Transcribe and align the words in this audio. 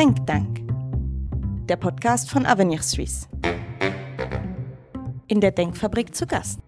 Think 0.00 0.26
Tank, 0.26 0.62
der 1.68 1.76
Podcast 1.76 2.30
von 2.30 2.46
Avenir 2.46 2.80
Suisse. 2.80 3.28
In 5.26 5.42
der 5.42 5.50
Denkfabrik 5.50 6.14
zu 6.14 6.26
Gast. 6.26 6.58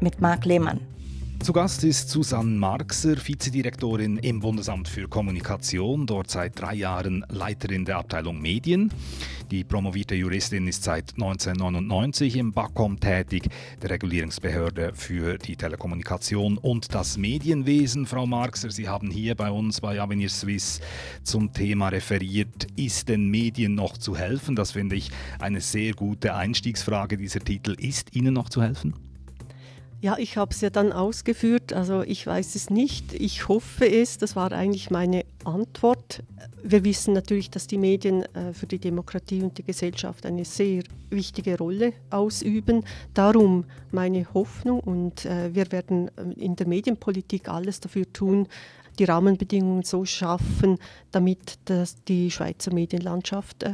Mit 0.00 0.22
Marc 0.22 0.46
Lehmann. 0.46 0.80
Zu 1.44 1.52
Gast 1.52 1.84
ist 1.84 2.08
Susanne 2.08 2.56
Marxer, 2.58 3.16
Vizedirektorin 3.18 4.16
im 4.16 4.40
Bundesamt 4.40 4.88
für 4.88 5.08
Kommunikation, 5.08 6.06
dort 6.06 6.30
seit 6.30 6.58
drei 6.58 6.72
Jahren 6.72 7.22
Leiterin 7.28 7.84
der 7.84 7.98
Abteilung 7.98 8.40
Medien. 8.40 8.90
Die 9.50 9.62
promovierte 9.62 10.14
Juristin 10.14 10.66
ist 10.66 10.84
seit 10.84 11.12
1999 11.12 12.36
im 12.36 12.54
BAKOM 12.54 12.98
tätig, 12.98 13.50
der 13.82 13.90
Regulierungsbehörde 13.90 14.92
für 14.94 15.36
die 15.36 15.56
Telekommunikation 15.56 16.56
und 16.56 16.94
das 16.94 17.18
Medienwesen. 17.18 18.06
Frau 18.06 18.24
Marxer, 18.24 18.70
Sie 18.70 18.88
haben 18.88 19.10
hier 19.10 19.34
bei 19.34 19.50
uns 19.50 19.82
bei 19.82 20.00
Avenir 20.00 20.30
Suisse 20.30 20.80
zum 21.24 21.52
Thema 21.52 21.90
referiert, 21.90 22.68
ist 22.76 23.10
den 23.10 23.28
Medien 23.28 23.74
noch 23.74 23.98
zu 23.98 24.16
helfen? 24.16 24.56
Das 24.56 24.72
finde 24.72 24.96
ich 24.96 25.10
eine 25.38 25.60
sehr 25.60 25.92
gute 25.92 26.34
Einstiegsfrage, 26.36 27.18
dieser 27.18 27.40
Titel. 27.40 27.76
Ist 27.78 28.16
Ihnen 28.16 28.32
noch 28.32 28.48
zu 28.48 28.62
helfen? 28.62 28.94
Ja, 30.04 30.18
ich 30.18 30.36
habe 30.36 30.50
es 30.50 30.60
ja 30.60 30.68
dann 30.68 30.92
ausgeführt, 30.92 31.72
also 31.72 32.02
ich 32.02 32.26
weiß 32.26 32.56
es 32.56 32.68
nicht. 32.68 33.14
Ich 33.14 33.48
hoffe 33.48 33.90
es, 33.90 34.18
das 34.18 34.36
war 34.36 34.52
eigentlich 34.52 34.90
meine 34.90 35.24
Antwort. 35.44 36.22
Wir 36.62 36.84
wissen 36.84 37.14
natürlich, 37.14 37.48
dass 37.48 37.66
die 37.66 37.78
Medien 37.78 38.22
äh, 38.34 38.52
für 38.52 38.66
die 38.66 38.78
Demokratie 38.78 39.40
und 39.40 39.56
die 39.56 39.62
Gesellschaft 39.62 40.26
eine 40.26 40.44
sehr 40.44 40.82
wichtige 41.08 41.56
Rolle 41.56 41.94
ausüben. 42.10 42.84
Darum 43.14 43.64
meine 43.92 44.26
Hoffnung 44.34 44.80
und 44.80 45.24
äh, 45.24 45.54
wir 45.54 45.72
werden 45.72 46.10
äh, 46.18 46.34
in 46.38 46.54
der 46.54 46.68
Medienpolitik 46.68 47.48
alles 47.48 47.80
dafür 47.80 48.04
tun, 48.12 48.46
die 48.98 49.04
Rahmenbedingungen 49.04 49.84
so 49.84 50.04
schaffen, 50.04 50.76
damit 51.12 51.58
die 52.08 52.30
Schweizer 52.30 52.74
Medienlandschaft 52.74 53.64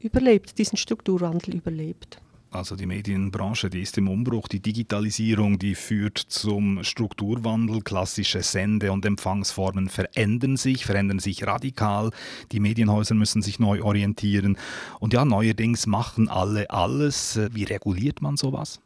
überlebt, 0.00 0.58
diesen 0.58 0.78
Strukturwandel 0.78 1.54
überlebt. 1.54 2.18
Also 2.56 2.74
die 2.74 2.86
Medienbranche, 2.86 3.68
die 3.68 3.82
ist 3.82 3.98
im 3.98 4.08
Umbruch. 4.08 4.48
Die 4.48 4.60
Digitalisierung, 4.60 5.58
die 5.58 5.74
führt 5.74 6.16
zum 6.16 6.82
Strukturwandel. 6.82 7.82
Klassische 7.82 8.42
Sende- 8.42 8.92
und 8.92 9.04
Empfangsformen 9.04 9.90
verändern 9.90 10.56
sich, 10.56 10.86
verändern 10.86 11.18
sich 11.18 11.46
radikal. 11.46 12.10
Die 12.52 12.60
Medienhäuser 12.60 13.14
müssen 13.14 13.42
sich 13.42 13.58
neu 13.58 13.82
orientieren. 13.82 14.56
Und 15.00 15.12
ja, 15.12 15.26
neuerdings 15.26 15.86
machen 15.86 16.30
alle 16.30 16.70
alles. 16.70 17.38
Wie 17.52 17.64
reguliert 17.64 18.22
man 18.22 18.38
sowas? 18.38 18.80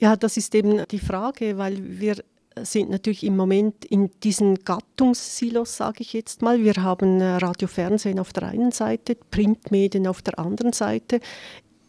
Ja, 0.00 0.16
das 0.16 0.36
ist 0.36 0.54
eben 0.54 0.82
die 0.90 0.98
Frage, 0.98 1.58
weil 1.58 2.00
wir 2.00 2.16
sind 2.62 2.90
natürlich 2.90 3.22
im 3.24 3.36
Moment 3.36 3.84
in 3.84 4.10
diesen 4.22 4.56
Gattungssilos, 4.64 5.76
sage 5.76 5.98
ich 6.00 6.12
jetzt 6.14 6.42
mal. 6.42 6.62
Wir 6.64 6.74
haben 6.76 7.20
äh, 7.20 7.36
Radio, 7.36 7.68
Fernsehen 7.68 8.18
auf 8.18 8.32
der 8.32 8.44
einen 8.44 8.72
Seite, 8.72 9.14
Printmedien 9.14 10.06
auf 10.06 10.22
der 10.22 10.38
anderen 10.38 10.72
Seite. 10.72 11.20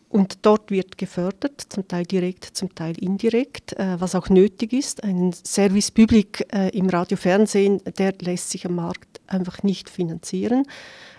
Und 0.09 0.45
dort 0.45 0.72
wird 0.72 0.97
gefördert, 0.97 1.61
zum 1.67 1.88
Teil 1.88 2.05
direkt, 2.05 2.45
zum 2.45 2.73
Teil 2.73 2.97
indirekt, 2.97 3.73
äh, 3.73 4.00
was 4.00 4.16
auch 4.16 4.30
nötig 4.30 4.72
ist. 4.72 5.03
Ein 5.03 5.33
Service 5.33 5.91
Public 5.91 6.47
äh, 6.53 6.69
im 6.69 6.89
Radio-Fernsehen, 6.89 7.81
der 7.97 8.13
lässt 8.22 8.52
sich 8.52 8.66
am 8.66 8.75
Markt 8.75 9.19
einfach 9.28 9.63
nicht 9.63 9.89
finanzieren. 9.89 10.66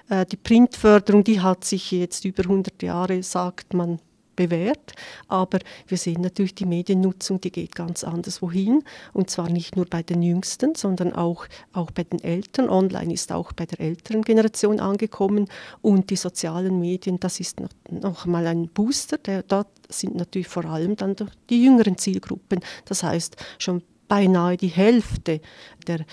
Äh, 0.08 0.24
die 0.26 0.36
Printförderung, 0.36 1.22
die 1.22 1.40
hat 1.40 1.64
sich 1.64 1.90
jetzt 1.90 2.24
über 2.24 2.44
100 2.44 2.82
Jahre, 2.82 3.22
sagt 3.22 3.74
man, 3.74 3.98
bewährt. 4.38 4.92
Aber 5.26 5.58
wir 5.88 5.98
sehen 5.98 6.22
natürlich, 6.22 6.54
die 6.54 6.64
Mediennutzung, 6.64 7.40
die 7.40 7.50
geht 7.50 7.74
ganz 7.74 8.04
anders 8.04 8.40
wohin. 8.40 8.84
Und 9.12 9.30
zwar 9.30 9.50
nicht 9.50 9.74
nur 9.76 9.84
bei 9.84 10.04
den 10.04 10.22
Jüngsten, 10.22 10.76
sondern 10.76 11.12
auch, 11.12 11.46
auch 11.72 11.90
bei 11.90 12.04
den 12.04 12.22
Eltern. 12.22 12.70
Online 12.70 13.12
ist 13.12 13.32
auch 13.32 13.52
bei 13.52 13.66
der 13.66 13.80
älteren 13.80 14.22
Generation 14.22 14.78
angekommen. 14.78 15.48
Und 15.82 16.10
die 16.10 16.16
sozialen 16.16 16.78
Medien, 16.78 17.18
das 17.18 17.40
ist 17.40 17.58
noch, 17.58 17.70
noch 17.90 18.26
mal 18.26 18.46
ein 18.46 18.68
Booster. 18.68 19.18
Der, 19.18 19.42
dort 19.42 19.68
sind 19.88 20.14
natürlich 20.14 20.48
vor 20.48 20.64
allem 20.64 20.94
dann 20.94 21.16
die 21.50 21.64
jüngeren 21.64 21.98
Zielgruppen. 21.98 22.60
Das 22.84 23.02
heißt, 23.02 23.36
schon 23.58 23.82
beinahe 24.06 24.56
die 24.56 24.68
Hälfte 24.68 25.40
der 25.86 26.04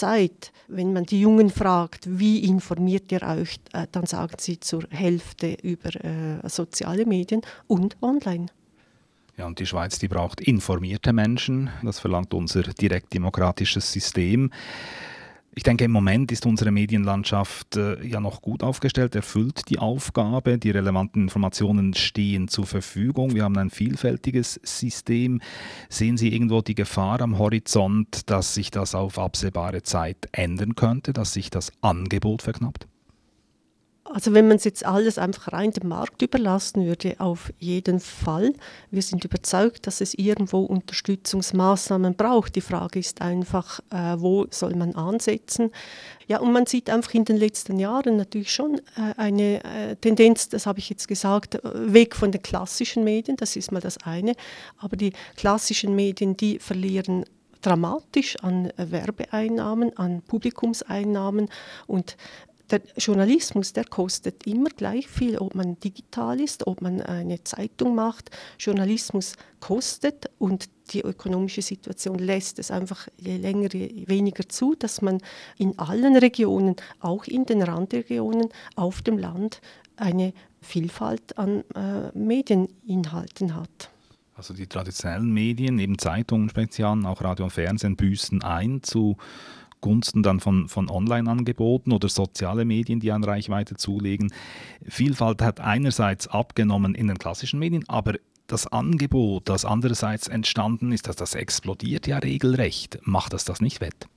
Zeit, 0.00 0.52
wenn 0.68 0.92
man 0.92 1.04
die 1.04 1.20
Jungen 1.20 1.50
fragt, 1.50 2.06
wie 2.08 2.38
informiert 2.44 3.12
ihr 3.12 3.22
euch, 3.22 3.60
äh, 3.72 3.86
dann 3.92 4.06
sagen 4.06 4.36
sie 4.38 4.58
zur 4.58 4.84
Hälfte 4.90 5.58
über 5.62 5.94
äh, 6.02 6.48
soziale 6.48 7.04
Medien 7.04 7.42
und 7.66 7.96
online. 8.00 8.46
Ja, 9.36 9.46
und 9.46 9.58
die 9.58 9.66
Schweiz, 9.66 9.98
die 9.98 10.08
braucht 10.08 10.40
informierte 10.40 11.12
Menschen. 11.12 11.70
Das 11.82 11.98
verlangt 11.98 12.32
unser 12.34 12.62
direktdemokratisches 12.62 13.92
System. 13.92 14.50
Ich 15.60 15.64
denke, 15.64 15.84
im 15.84 15.90
Moment 15.90 16.32
ist 16.32 16.46
unsere 16.46 16.70
Medienlandschaft 16.70 17.76
äh, 17.76 18.02
ja 18.02 18.18
noch 18.18 18.40
gut 18.40 18.62
aufgestellt, 18.62 19.14
erfüllt 19.14 19.68
die 19.68 19.78
Aufgabe, 19.78 20.56
die 20.56 20.70
relevanten 20.70 21.24
Informationen 21.24 21.92
stehen 21.92 22.48
zur 22.48 22.64
Verfügung. 22.64 23.34
Wir 23.34 23.44
haben 23.44 23.58
ein 23.58 23.68
vielfältiges 23.68 24.58
System. 24.62 25.42
Sehen 25.90 26.16
Sie 26.16 26.32
irgendwo 26.32 26.62
die 26.62 26.74
Gefahr 26.74 27.20
am 27.20 27.38
Horizont, 27.38 28.30
dass 28.30 28.54
sich 28.54 28.70
das 28.70 28.94
auf 28.94 29.18
absehbare 29.18 29.82
Zeit 29.82 30.30
ändern 30.32 30.76
könnte, 30.76 31.12
dass 31.12 31.34
sich 31.34 31.50
das 31.50 31.72
Angebot 31.82 32.40
verknappt? 32.40 32.86
Also 34.04 34.34
wenn 34.34 34.48
man 34.48 34.56
es 34.56 34.64
jetzt 34.64 34.84
alles 34.84 35.18
einfach 35.18 35.52
rein 35.52 35.70
dem 35.70 35.88
Markt 35.88 36.20
überlassen 36.22 36.84
würde, 36.84 37.14
auf 37.18 37.52
jeden 37.58 38.00
Fall. 38.00 38.54
Wir 38.90 39.02
sind 39.02 39.24
überzeugt, 39.24 39.86
dass 39.86 40.00
es 40.00 40.14
irgendwo 40.14 40.60
Unterstützungsmaßnahmen 40.64 42.16
braucht. 42.16 42.56
Die 42.56 42.60
Frage 42.60 42.98
ist 42.98 43.20
einfach, 43.20 43.80
äh, 43.90 44.16
wo 44.16 44.46
soll 44.50 44.74
man 44.74 44.94
ansetzen? 44.96 45.70
Ja, 46.26 46.40
und 46.40 46.52
man 46.52 46.66
sieht 46.66 46.90
einfach 46.90 47.14
in 47.14 47.24
den 47.24 47.36
letzten 47.36 47.78
Jahren 47.78 48.16
natürlich 48.16 48.52
schon 48.52 48.78
äh, 48.96 49.14
eine 49.16 49.62
äh, 49.64 49.96
Tendenz, 49.96 50.48
das 50.48 50.66
habe 50.66 50.80
ich 50.80 50.90
jetzt 50.90 51.06
gesagt, 51.06 51.56
äh, 51.56 51.60
weg 51.92 52.16
von 52.16 52.32
den 52.32 52.42
klassischen 52.42 53.04
Medien, 53.04 53.36
das 53.36 53.54
ist 53.54 53.70
mal 53.70 53.80
das 53.80 53.98
eine. 53.98 54.34
Aber 54.78 54.96
die 54.96 55.12
klassischen 55.36 55.94
Medien, 55.94 56.36
die 56.36 56.58
verlieren 56.58 57.24
dramatisch 57.62 58.36
an 58.42 58.72
Werbeeinnahmen, 58.76 59.96
an 59.96 60.22
Publikumseinnahmen 60.22 61.48
und 61.86 62.16
der 62.70 62.80
Journalismus, 62.96 63.72
der 63.72 63.84
kostet 63.84 64.46
immer 64.46 64.70
gleich 64.70 65.08
viel, 65.08 65.38
ob 65.38 65.54
man 65.54 65.78
digital 65.80 66.40
ist, 66.40 66.66
ob 66.66 66.80
man 66.80 67.00
eine 67.00 67.42
Zeitung 67.44 67.94
macht. 67.94 68.30
Journalismus 68.58 69.34
kostet 69.60 70.30
und 70.38 70.68
die 70.92 71.00
ökonomische 71.00 71.62
Situation 71.62 72.18
lässt 72.18 72.58
es 72.58 72.70
einfach 72.70 73.08
je 73.16 73.36
länger, 73.36 73.72
je 73.72 74.04
weniger 74.08 74.48
zu, 74.48 74.74
dass 74.74 75.02
man 75.02 75.20
in 75.56 75.78
allen 75.78 76.16
Regionen, 76.16 76.76
auch 77.00 77.24
in 77.24 77.46
den 77.46 77.62
Randregionen, 77.62 78.48
auf 78.76 79.02
dem 79.02 79.18
Land 79.18 79.60
eine 79.96 80.32
Vielfalt 80.60 81.38
an 81.38 81.64
äh, 81.74 82.16
Medieninhalten 82.16 83.54
hat. 83.54 83.90
Also 84.34 84.54
die 84.54 84.66
traditionellen 84.66 85.30
Medien, 85.32 85.78
eben 85.78 85.98
Zeitungen, 85.98 86.48
Spezialen, 86.48 87.04
auch 87.04 87.20
Radio 87.20 87.44
und 87.44 87.50
Fernsehen 87.50 87.96
büßen 87.96 88.42
ein 88.42 88.82
zu 88.82 89.18
Gunsten 89.80 90.22
dann 90.22 90.40
von, 90.40 90.68
von 90.68 90.90
Online-Angeboten 90.90 91.92
oder 91.92 92.08
soziale 92.08 92.64
Medien, 92.64 93.00
die 93.00 93.12
an 93.12 93.24
Reichweite 93.24 93.76
zulegen. 93.76 94.32
Vielfalt 94.86 95.42
hat 95.42 95.60
einerseits 95.60 96.28
abgenommen 96.28 96.94
in 96.94 97.08
den 97.08 97.18
klassischen 97.18 97.58
Medien, 97.58 97.84
aber 97.88 98.14
das 98.46 98.66
Angebot, 98.66 99.48
das 99.48 99.64
andererseits 99.64 100.28
entstanden 100.28 100.92
ist, 100.92 101.08
dass 101.08 101.16
das 101.16 101.34
explodiert 101.34 102.06
ja 102.06 102.18
regelrecht. 102.18 102.98
Macht 103.02 103.32
das 103.32 103.44
das 103.44 103.60
nicht 103.60 103.80
wett? 103.80 104.08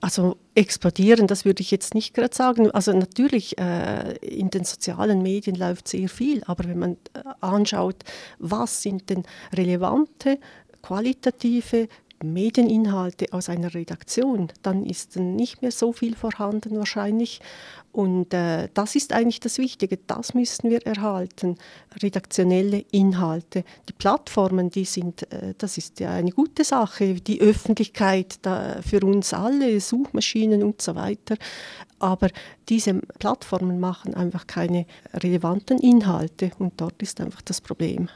Also 0.00 0.36
explodieren, 0.54 1.26
das 1.26 1.46
würde 1.46 1.62
ich 1.62 1.70
jetzt 1.70 1.94
nicht 1.94 2.12
gerade 2.12 2.34
sagen. 2.34 2.70
Also 2.70 2.92
natürlich, 2.92 3.56
äh, 3.58 4.16
in 4.18 4.50
den 4.50 4.64
sozialen 4.64 5.22
Medien 5.22 5.56
läuft 5.56 5.88
sehr 5.88 6.10
viel, 6.10 6.42
aber 6.44 6.64
wenn 6.64 6.78
man 6.78 6.92
äh, 7.14 7.22
anschaut, 7.40 8.04
was 8.38 8.82
sind 8.82 9.08
denn 9.08 9.22
relevante, 9.54 10.38
qualitative, 10.82 11.88
Medieninhalte 12.22 13.26
aus 13.32 13.48
einer 13.48 13.74
Redaktion, 13.74 14.48
dann 14.62 14.84
ist 14.84 15.16
nicht 15.16 15.62
mehr 15.62 15.70
so 15.70 15.92
viel 15.92 16.14
vorhanden 16.14 16.76
wahrscheinlich. 16.76 17.40
Und 17.92 18.34
äh, 18.34 18.68
das 18.74 18.96
ist 18.96 19.12
eigentlich 19.12 19.40
das 19.40 19.58
Wichtige, 19.58 19.98
das 20.06 20.34
müssen 20.34 20.68
wir 20.68 20.84
erhalten, 20.84 21.56
redaktionelle 22.02 22.84
Inhalte. 22.90 23.62
Die 23.88 23.92
Plattformen, 23.92 24.70
die 24.70 24.84
sind, 24.84 25.30
äh, 25.32 25.54
das 25.58 25.78
ist 25.78 26.00
ja 26.00 26.10
eine 26.10 26.32
gute 26.32 26.64
Sache, 26.64 27.14
die 27.14 27.40
Öffentlichkeit 27.40 28.38
da, 28.42 28.80
für 28.82 29.04
uns 29.04 29.32
alle, 29.32 29.80
Suchmaschinen 29.80 30.62
und 30.64 30.82
so 30.82 30.96
weiter. 30.96 31.36
Aber 32.00 32.30
diese 32.68 32.94
Plattformen 32.94 33.78
machen 33.78 34.14
einfach 34.14 34.46
keine 34.46 34.86
relevanten 35.12 35.78
Inhalte 35.78 36.50
und 36.58 36.80
dort 36.80 37.00
ist 37.00 37.20
einfach 37.20 37.42
das 37.42 37.60
Problem. 37.60 38.08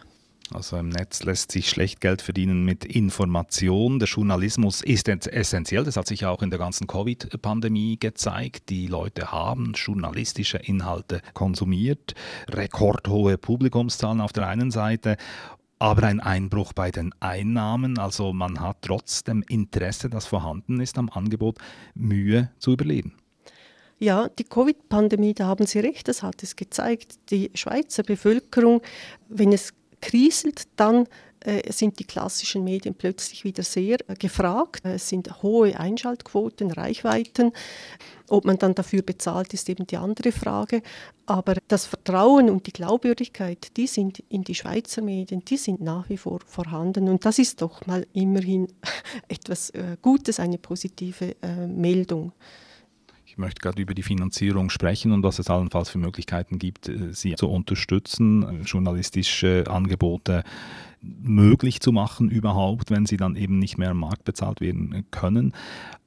Also 0.52 0.78
im 0.78 0.88
Netz 0.88 1.24
lässt 1.24 1.52
sich 1.52 1.68
schlecht 1.68 2.00
Geld 2.00 2.22
verdienen 2.22 2.64
mit 2.64 2.84
Information. 2.84 3.98
Der 3.98 4.08
Journalismus 4.08 4.80
ist 4.80 5.08
essentiell. 5.08 5.84
Das 5.84 5.96
hat 5.96 6.06
sich 6.06 6.24
auch 6.24 6.42
in 6.42 6.48
der 6.48 6.58
ganzen 6.58 6.86
Covid-Pandemie 6.86 7.98
gezeigt. 7.98 8.70
Die 8.70 8.86
Leute 8.86 9.30
haben 9.30 9.72
journalistische 9.74 10.56
Inhalte 10.56 11.20
konsumiert. 11.34 12.14
Rekordhohe 12.48 13.36
Publikumszahlen 13.36 14.22
auf 14.22 14.32
der 14.32 14.48
einen 14.48 14.70
Seite 14.70 15.16
aber 15.80 16.04
ein 16.04 16.20
Einbruch 16.20 16.72
bei 16.72 16.90
den 16.90 17.14
Einnahmen. 17.20 17.98
Also 17.98 18.32
man 18.32 18.60
hat 18.60 18.78
trotz 18.82 19.22
dem 19.24 19.44
Interesse, 19.48 20.10
das 20.10 20.26
vorhanden 20.26 20.80
ist 20.80 20.98
am 20.98 21.08
Angebot, 21.08 21.58
Mühe 21.94 22.50
zu 22.58 22.72
überleben. 22.72 23.14
Ja, 24.00 24.28
die 24.28 24.44
Covid-Pandemie, 24.44 25.34
da 25.34 25.46
haben 25.46 25.66
Sie 25.66 25.80
recht, 25.80 26.08
das 26.08 26.22
hat 26.22 26.42
es 26.42 26.54
gezeigt. 26.56 27.18
Die 27.30 27.50
Schweizer 27.54 28.04
Bevölkerung, 28.04 28.80
wenn 29.28 29.52
es 29.52 29.72
kriselt, 30.00 30.68
dann 30.76 31.06
äh, 31.40 31.72
sind 31.72 32.00
die 32.00 32.04
klassischen 32.04 32.64
Medien 32.64 32.94
plötzlich 32.94 33.44
wieder 33.44 33.62
sehr 33.62 33.98
äh, 34.08 34.14
gefragt. 34.14 34.84
Es 34.84 35.08
sind 35.08 35.42
hohe 35.42 35.78
Einschaltquoten, 35.78 36.72
Reichweiten. 36.72 37.52
Ob 38.28 38.44
man 38.44 38.58
dann 38.58 38.74
dafür 38.74 39.02
bezahlt, 39.02 39.54
ist 39.54 39.68
eben 39.68 39.86
die 39.86 39.96
andere 39.96 40.32
Frage. 40.32 40.82
Aber 41.26 41.54
das 41.68 41.86
Vertrauen 41.86 42.50
und 42.50 42.66
die 42.66 42.72
Glaubwürdigkeit, 42.72 43.76
die 43.76 43.86
sind 43.86 44.18
in 44.28 44.42
die 44.42 44.56
Schweizer 44.56 45.00
Medien, 45.00 45.44
die 45.44 45.56
sind 45.56 45.80
nach 45.80 46.08
wie 46.08 46.16
vor 46.16 46.40
vorhanden. 46.44 47.08
Und 47.08 47.24
das 47.24 47.38
ist 47.38 47.62
doch 47.62 47.86
mal 47.86 48.04
immerhin 48.12 48.66
etwas 49.28 49.70
äh, 49.70 49.96
Gutes, 50.02 50.40
eine 50.40 50.58
positive 50.58 51.36
Meldung. 51.68 52.32
Ich 53.38 53.40
möchte 53.40 53.60
gerade 53.60 53.80
über 53.80 53.94
die 53.94 54.02
Finanzierung 54.02 54.68
sprechen 54.68 55.12
und 55.12 55.22
was 55.22 55.38
es 55.38 55.48
allenfalls 55.48 55.90
für 55.90 55.98
Möglichkeiten 55.98 56.58
gibt, 56.58 56.90
sie 57.12 57.36
zu 57.36 57.48
unterstützen, 57.48 58.64
journalistische 58.64 59.62
Angebote 59.68 60.42
möglich 61.00 61.78
zu 61.78 61.92
machen 61.92 62.30
überhaupt, 62.30 62.90
wenn 62.90 63.06
sie 63.06 63.16
dann 63.16 63.36
eben 63.36 63.60
nicht 63.60 63.78
mehr 63.78 63.90
am 63.90 64.00
Markt 64.00 64.24
bezahlt 64.24 64.60
werden 64.60 65.06
können. 65.12 65.52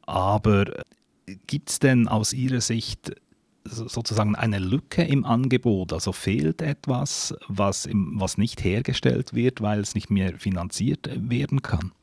Aber 0.01 0.77
äh, 0.77 1.35
gibt 1.47 1.69
es 1.69 1.79
denn 1.79 2.09
aus 2.09 2.33
Ihrer 2.33 2.59
Sicht 2.59 3.15
sozusagen 3.63 4.35
eine 4.35 4.59
Lücke 4.59 5.03
im 5.03 5.23
Angebot? 5.23 5.93
Also 5.93 6.11
fehlt 6.11 6.61
etwas, 6.61 7.33
was, 7.47 7.87
was 7.93 8.37
nicht 8.37 8.61
hergestellt 8.61 9.33
wird, 9.33 9.61
weil 9.61 9.79
es 9.79 9.95
nicht 9.95 10.09
mehr 10.09 10.37
finanziert 10.37 11.09
werden 11.15 11.61
kann? 11.61 11.93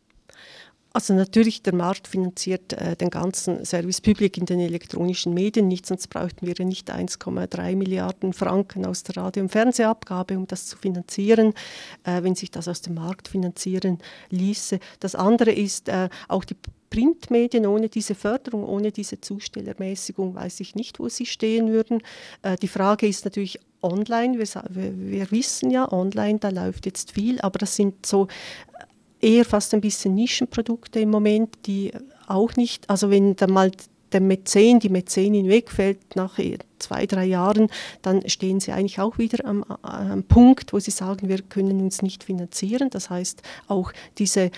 Also 0.93 1.13
natürlich, 1.13 1.63
der 1.63 1.75
Markt 1.75 2.09
finanziert 2.09 2.73
äh, 2.73 2.97
den 2.97 3.11
ganzen 3.11 3.65
Service 3.65 4.01
Public 4.01 4.39
in 4.39 4.47
den 4.47 4.59
elektronischen 4.59 5.35
Medien 5.35 5.69
nicht, 5.69 5.87
sonst 5.87 6.09
bräuchten 6.09 6.47
wir 6.47 6.65
nicht 6.65 6.91
1,3 6.91 7.77
Milliarden 7.77 8.33
Franken 8.33 8.87
aus 8.87 9.03
der 9.03 9.19
Radio- 9.19 9.43
und 9.43 9.51
Fernsehabgabe, 9.51 10.37
um 10.37 10.47
das 10.47 10.67
zu 10.67 10.79
finanzieren, 10.79 11.53
äh, 12.05 12.23
wenn 12.23 12.35
sich 12.35 12.51
das 12.51 12.69
aus 12.69 12.81
dem 12.81 12.95
Markt 12.95 13.29
finanzieren 13.29 13.99
ließe. 14.31 14.81
Das 14.99 15.15
andere 15.15 15.53
ist 15.53 15.89
äh, 15.89 16.09
auch 16.27 16.45
die 16.45 16.57
Printmedien 16.91 17.67
ohne 17.67 17.89
diese 17.89 18.15
Förderung, 18.15 18.65
ohne 18.65 18.91
diese 18.91 19.21
Zustellermäßigung, 19.21 20.35
weiß 20.35 20.61
ich 20.61 20.75
nicht, 20.75 20.99
wo 20.99 21.09
sie 21.09 21.27
stehen 21.27 21.69
würden. 21.69 22.03
Äh, 22.43 22.57
die 22.57 22.69
Frage 22.69 23.07
ist 23.07 23.25
natürlich 23.25 23.61
online. 23.83 24.39
Wir, 24.39 24.93
wir, 24.97 25.31
wissen 25.31 25.71
ja, 25.71 25.91
online, 25.93 26.39
da 26.39 26.49
läuft 26.49 26.87
jetzt 26.87 27.13
viel, 27.13 27.41
aber 27.41 27.59
das 27.59 27.77
sind 27.77 28.07
so 28.07 28.29
eher 29.21 29.45
fast 29.45 29.75
ein 29.75 29.81
bisschen 29.81 30.15
Nischenprodukte 30.15 31.01
im 31.01 31.11
Moment, 31.11 31.57
die 31.67 31.93
auch 32.27 32.55
nicht, 32.57 32.89
also 32.89 33.11
wenn 33.11 33.37
da 33.37 33.47
mal 33.47 33.71
der 34.13 34.21
Mäzen, 34.21 34.81
die 34.81 34.89
Mäzenin 34.89 35.49
wegfällt 35.49 36.17
nach 36.17 36.39
zwei, 36.79 37.07
drei 37.07 37.27
Jahren, 37.27 37.69
dann 38.03 38.27
stehen 38.29 38.61
sie 38.61 38.73
eigentlich 38.73 39.01
auch 39.01 39.19
wieder 39.19 39.45
am, 39.45 39.65
am 39.83 40.23
Punkt, 40.25 40.73
wo 40.73 40.79
sie 40.79 40.91
sagen, 40.91 41.29
wir 41.29 41.43
können 41.43 41.81
uns 41.81 42.03
nicht 42.03 42.25
finanzieren. 42.25 42.91
Das 42.91 43.11
heißt, 43.11 43.43
auch 43.67 43.93
diese 44.17 44.51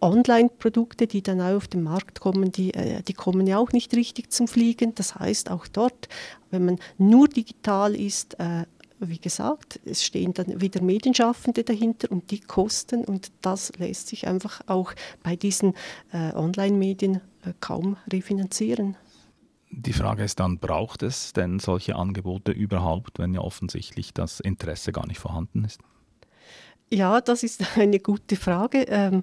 Online-Produkte, 0.00 1.06
die 1.06 1.22
dann 1.22 1.40
auch 1.40 1.56
auf 1.56 1.68
den 1.68 1.82
Markt 1.82 2.20
kommen, 2.20 2.52
die, 2.52 2.72
äh, 2.74 3.02
die 3.02 3.14
kommen 3.14 3.46
ja 3.46 3.58
auch 3.58 3.72
nicht 3.72 3.94
richtig 3.94 4.30
zum 4.32 4.46
Fliegen. 4.46 4.94
Das 4.94 5.16
heißt, 5.16 5.50
auch 5.50 5.66
dort, 5.66 6.08
wenn 6.50 6.64
man 6.64 6.78
nur 6.98 7.28
digital 7.28 7.94
ist, 7.94 8.38
äh, 8.38 8.64
wie 9.00 9.18
gesagt, 9.18 9.80
es 9.84 10.04
stehen 10.04 10.34
dann 10.34 10.60
wieder 10.60 10.82
Medienschaffende 10.82 11.64
dahinter 11.64 12.10
und 12.10 12.30
die 12.30 12.40
kosten 12.40 13.04
und 13.04 13.30
das 13.42 13.72
lässt 13.78 14.08
sich 14.08 14.26
einfach 14.26 14.60
auch 14.66 14.92
bei 15.22 15.36
diesen 15.36 15.74
äh, 16.12 16.32
Online-Medien 16.34 17.16
äh, 17.44 17.52
kaum 17.60 17.96
refinanzieren. 18.12 18.96
Die 19.70 19.92
Frage 19.92 20.24
ist 20.24 20.40
dann, 20.40 20.58
braucht 20.58 21.02
es 21.02 21.32
denn 21.32 21.58
solche 21.58 21.94
Angebote 21.96 22.52
überhaupt, 22.52 23.18
wenn 23.18 23.34
ja 23.34 23.40
offensichtlich 23.40 24.14
das 24.14 24.40
Interesse 24.40 24.92
gar 24.92 25.06
nicht 25.06 25.18
vorhanden 25.18 25.64
ist? 25.64 25.80
Ja, 26.90 27.20
das 27.20 27.42
ist 27.42 27.64
eine 27.76 28.00
gute 28.00 28.36
Frage. 28.36 28.82
Ähm, 28.88 29.22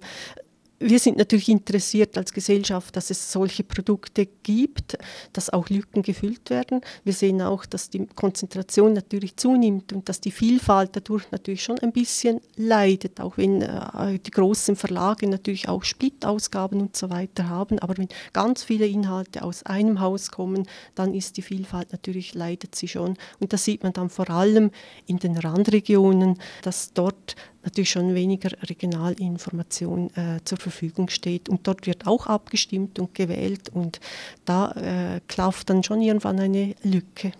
wir 0.79 0.99
sind 0.99 1.17
natürlich 1.17 1.49
interessiert 1.49 2.17
als 2.17 2.33
Gesellschaft, 2.33 2.95
dass 2.95 3.09
es 3.09 3.31
solche 3.31 3.63
Produkte 3.63 4.25
gibt, 4.43 4.97
dass 5.31 5.49
auch 5.49 5.69
Lücken 5.69 6.01
gefüllt 6.01 6.49
werden. 6.49 6.81
Wir 7.03 7.13
sehen 7.13 7.41
auch, 7.41 7.65
dass 7.65 7.89
die 7.89 8.05
Konzentration 8.07 8.93
natürlich 8.93 9.37
zunimmt 9.37 9.93
und 9.93 10.09
dass 10.09 10.19
die 10.19 10.31
Vielfalt 10.31 10.91
dadurch 10.93 11.31
natürlich 11.31 11.63
schon 11.63 11.79
ein 11.79 11.93
bisschen 11.93 12.41
leidet, 12.57 13.21
auch 13.21 13.37
wenn 13.37 13.61
äh, 13.61 14.19
die 14.19 14.31
großen 14.31 14.75
Verlage 14.75 15.29
natürlich 15.29 15.69
auch 15.69 15.83
Splittausgaben 15.83 16.81
und 16.81 16.97
so 16.97 17.09
weiter 17.09 17.49
haben. 17.49 17.79
Aber 17.79 17.97
wenn 17.97 18.09
ganz 18.33 18.63
viele 18.63 18.85
Inhalte 18.85 19.43
aus 19.43 19.63
einem 19.63 20.01
Haus 20.01 20.29
kommen, 20.29 20.67
dann 20.93 21.13
ist 21.13 21.37
die 21.37 21.41
Vielfalt 21.41 21.93
natürlich, 21.93 22.33
leidet 22.33 22.75
sie 22.75 22.89
schon. 22.89 23.15
Und 23.39 23.53
das 23.53 23.63
sieht 23.63 23.83
man 23.83 23.93
dann 23.93 24.09
vor 24.09 24.29
allem 24.29 24.71
in 25.05 25.19
den 25.19 25.37
Randregionen, 25.37 26.37
dass 26.63 26.91
dort 26.93 27.35
natürlich 27.65 27.89
schon 27.89 28.15
weniger 28.15 28.51
Regionalinformation 28.63 30.09
äh, 30.15 30.39
zur 30.45 30.57
Verfügung 30.57 31.09
steht. 31.09 31.49
Und 31.49 31.67
dort 31.67 31.87
wird 31.87 32.07
auch 32.07 32.27
abgestimmt 32.27 32.99
und 32.99 33.13
gewählt 33.13 33.69
und 33.69 33.99
da 34.45 34.71
äh, 34.71 35.21
klafft 35.27 35.69
dann 35.69 35.83
schon 35.83 36.01
irgendwann 36.01 36.39
eine 36.39 36.75
Lücke. 36.83 37.31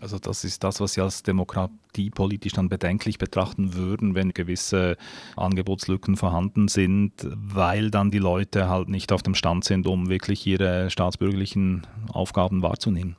Also 0.00 0.18
das 0.18 0.44
ist 0.44 0.62
das, 0.62 0.80
was 0.80 0.92
Sie 0.92 1.00
als 1.00 1.22
Demokratie 1.22 2.10
politisch 2.10 2.52
dann 2.52 2.68
bedenklich 2.68 3.16
betrachten 3.16 3.74
würden, 3.74 4.14
wenn 4.14 4.34
gewisse 4.34 4.96
Angebotslücken 5.36 6.16
vorhanden 6.16 6.68
sind, 6.68 7.12
weil 7.24 7.90
dann 7.90 8.10
die 8.10 8.18
Leute 8.18 8.68
halt 8.68 8.90
nicht 8.90 9.10
auf 9.12 9.22
dem 9.22 9.34
Stand 9.34 9.64
sind, 9.64 9.86
um 9.86 10.10
wirklich 10.10 10.46
ihre 10.46 10.90
staatsbürgerlichen 10.90 11.86
Aufgaben 12.12 12.62
wahrzunehmen. 12.62 13.16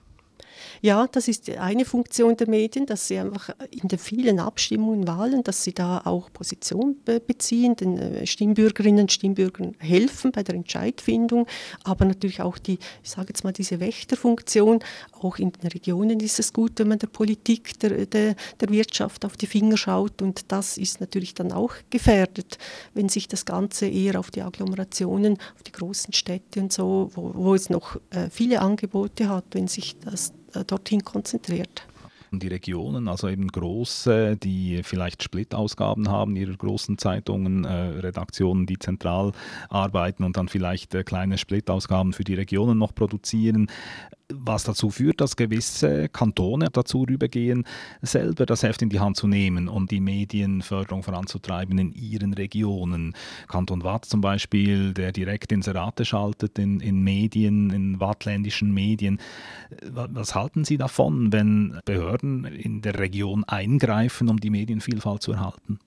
Ja, 0.81 1.07
das 1.07 1.27
ist 1.27 1.49
eine 1.49 1.85
Funktion 1.85 2.37
der 2.37 2.49
Medien, 2.49 2.85
dass 2.85 3.07
sie 3.07 3.17
einfach 3.17 3.49
in 3.71 3.87
den 3.87 3.99
vielen 3.99 4.39
Abstimmungen, 4.39 5.07
Wahlen, 5.07 5.43
dass 5.43 5.63
sie 5.63 5.73
da 5.73 6.01
auch 6.05 6.31
Position 6.31 6.97
beziehen, 7.03 7.75
den 7.75 7.97
äh, 7.97 8.27
Stimmbürgerinnen 8.27 9.01
und 9.01 9.11
Stimmbürgern 9.11 9.75
helfen 9.79 10.31
bei 10.31 10.43
der 10.43 10.55
Entscheidfindung, 10.55 11.47
aber 11.83 12.05
natürlich 12.05 12.41
auch 12.41 12.57
die, 12.57 12.79
ich 13.03 13.09
sage 13.09 13.29
jetzt 13.29 13.43
mal, 13.43 13.53
diese 13.53 13.79
Wächterfunktion. 13.79 14.79
Auch 15.21 15.37
in 15.37 15.51
den 15.51 15.69
Regionen 15.71 16.19
ist 16.19 16.39
es 16.39 16.53
gut, 16.53 16.73
wenn 16.75 16.89
man 16.89 16.99
der 16.99 17.07
Politik, 17.07 17.79
der, 17.79 18.05
der, 18.05 18.35
der 18.59 18.69
Wirtschaft 18.69 19.25
auf 19.25 19.37
die 19.37 19.47
Finger 19.47 19.77
schaut. 19.77 20.21
Und 20.21 20.51
das 20.51 20.77
ist 20.77 21.01
natürlich 21.01 21.33
dann 21.33 21.51
auch 21.51 21.73
gefährdet, 21.89 22.57
wenn 22.93 23.09
sich 23.09 23.27
das 23.27 23.45
Ganze 23.45 23.87
eher 23.87 24.19
auf 24.19 24.31
die 24.31 24.41
Agglomerationen, 24.41 25.37
auf 25.55 25.63
die 25.63 25.71
großen 25.71 26.13
Städte 26.13 26.59
und 26.59 26.71
so, 26.71 27.09
wo, 27.13 27.31
wo 27.33 27.55
es 27.55 27.69
noch 27.69 27.95
äh, 28.11 28.29
viele 28.29 28.61
Angebote 28.61 29.29
hat, 29.29 29.45
wenn 29.51 29.67
sich 29.67 29.97
das 29.99 30.33
dorthin 30.63 31.03
konzentriert. 31.03 31.87
Die 32.31 32.47
Regionen, 32.49 33.07
also 33.07 33.29
eben 33.29 33.47
große, 33.47 34.35
die 34.35 34.81
vielleicht 34.83 35.23
Splittausgaben 35.23 36.09
haben 36.09 36.35
ihrer 36.35 36.57
großen 36.57 36.97
Zeitungen, 36.97 37.63
äh, 37.63 37.71
Redaktionen, 37.71 38.65
die 38.65 38.77
zentral 38.77 39.31
arbeiten 39.69 40.25
und 40.25 40.35
dann 40.35 40.49
vielleicht 40.49 40.93
äh, 40.93 41.03
kleine 41.03 41.37
Splittausgaben 41.37 42.11
für 42.11 42.25
die 42.25 42.33
Regionen 42.33 42.77
noch 42.77 42.93
produzieren 42.93 43.69
was 44.47 44.63
dazu 44.63 44.89
führt, 44.89 45.21
dass 45.21 45.35
gewisse 45.35 46.09
Kantone 46.09 46.69
dazu 46.71 47.03
rübergehen, 47.03 47.65
selber 48.01 48.45
das 48.45 48.63
Heft 48.63 48.81
in 48.81 48.89
die 48.89 48.99
Hand 48.99 49.17
zu 49.17 49.27
nehmen 49.27 49.67
und 49.67 49.91
die 49.91 49.99
Medienförderung 49.99 51.03
voranzutreiben 51.03 51.77
in 51.77 51.91
ihren 51.93 52.33
Regionen. 52.33 53.13
Kanton 53.47 53.83
Watt 53.83 54.05
zum 54.05 54.21
Beispiel, 54.21 54.93
der 54.93 55.11
direkt 55.11 55.51
Inserate 55.51 56.05
schaltet 56.05 56.57
in, 56.57 56.79
in 56.79 57.03
Medien, 57.03 57.69
in 57.71 57.99
wattländischen 57.99 58.73
Medien. 58.73 59.19
Was 59.81 60.33
halten 60.33 60.65
Sie 60.65 60.77
davon, 60.77 61.31
wenn 61.31 61.79
Behörden 61.85 62.45
in 62.45 62.81
der 62.81 62.97
Region 62.99 63.43
eingreifen, 63.43 64.29
um 64.29 64.39
die 64.39 64.49
Medienvielfalt 64.49 65.21
zu 65.21 65.33
erhalten? 65.33 65.79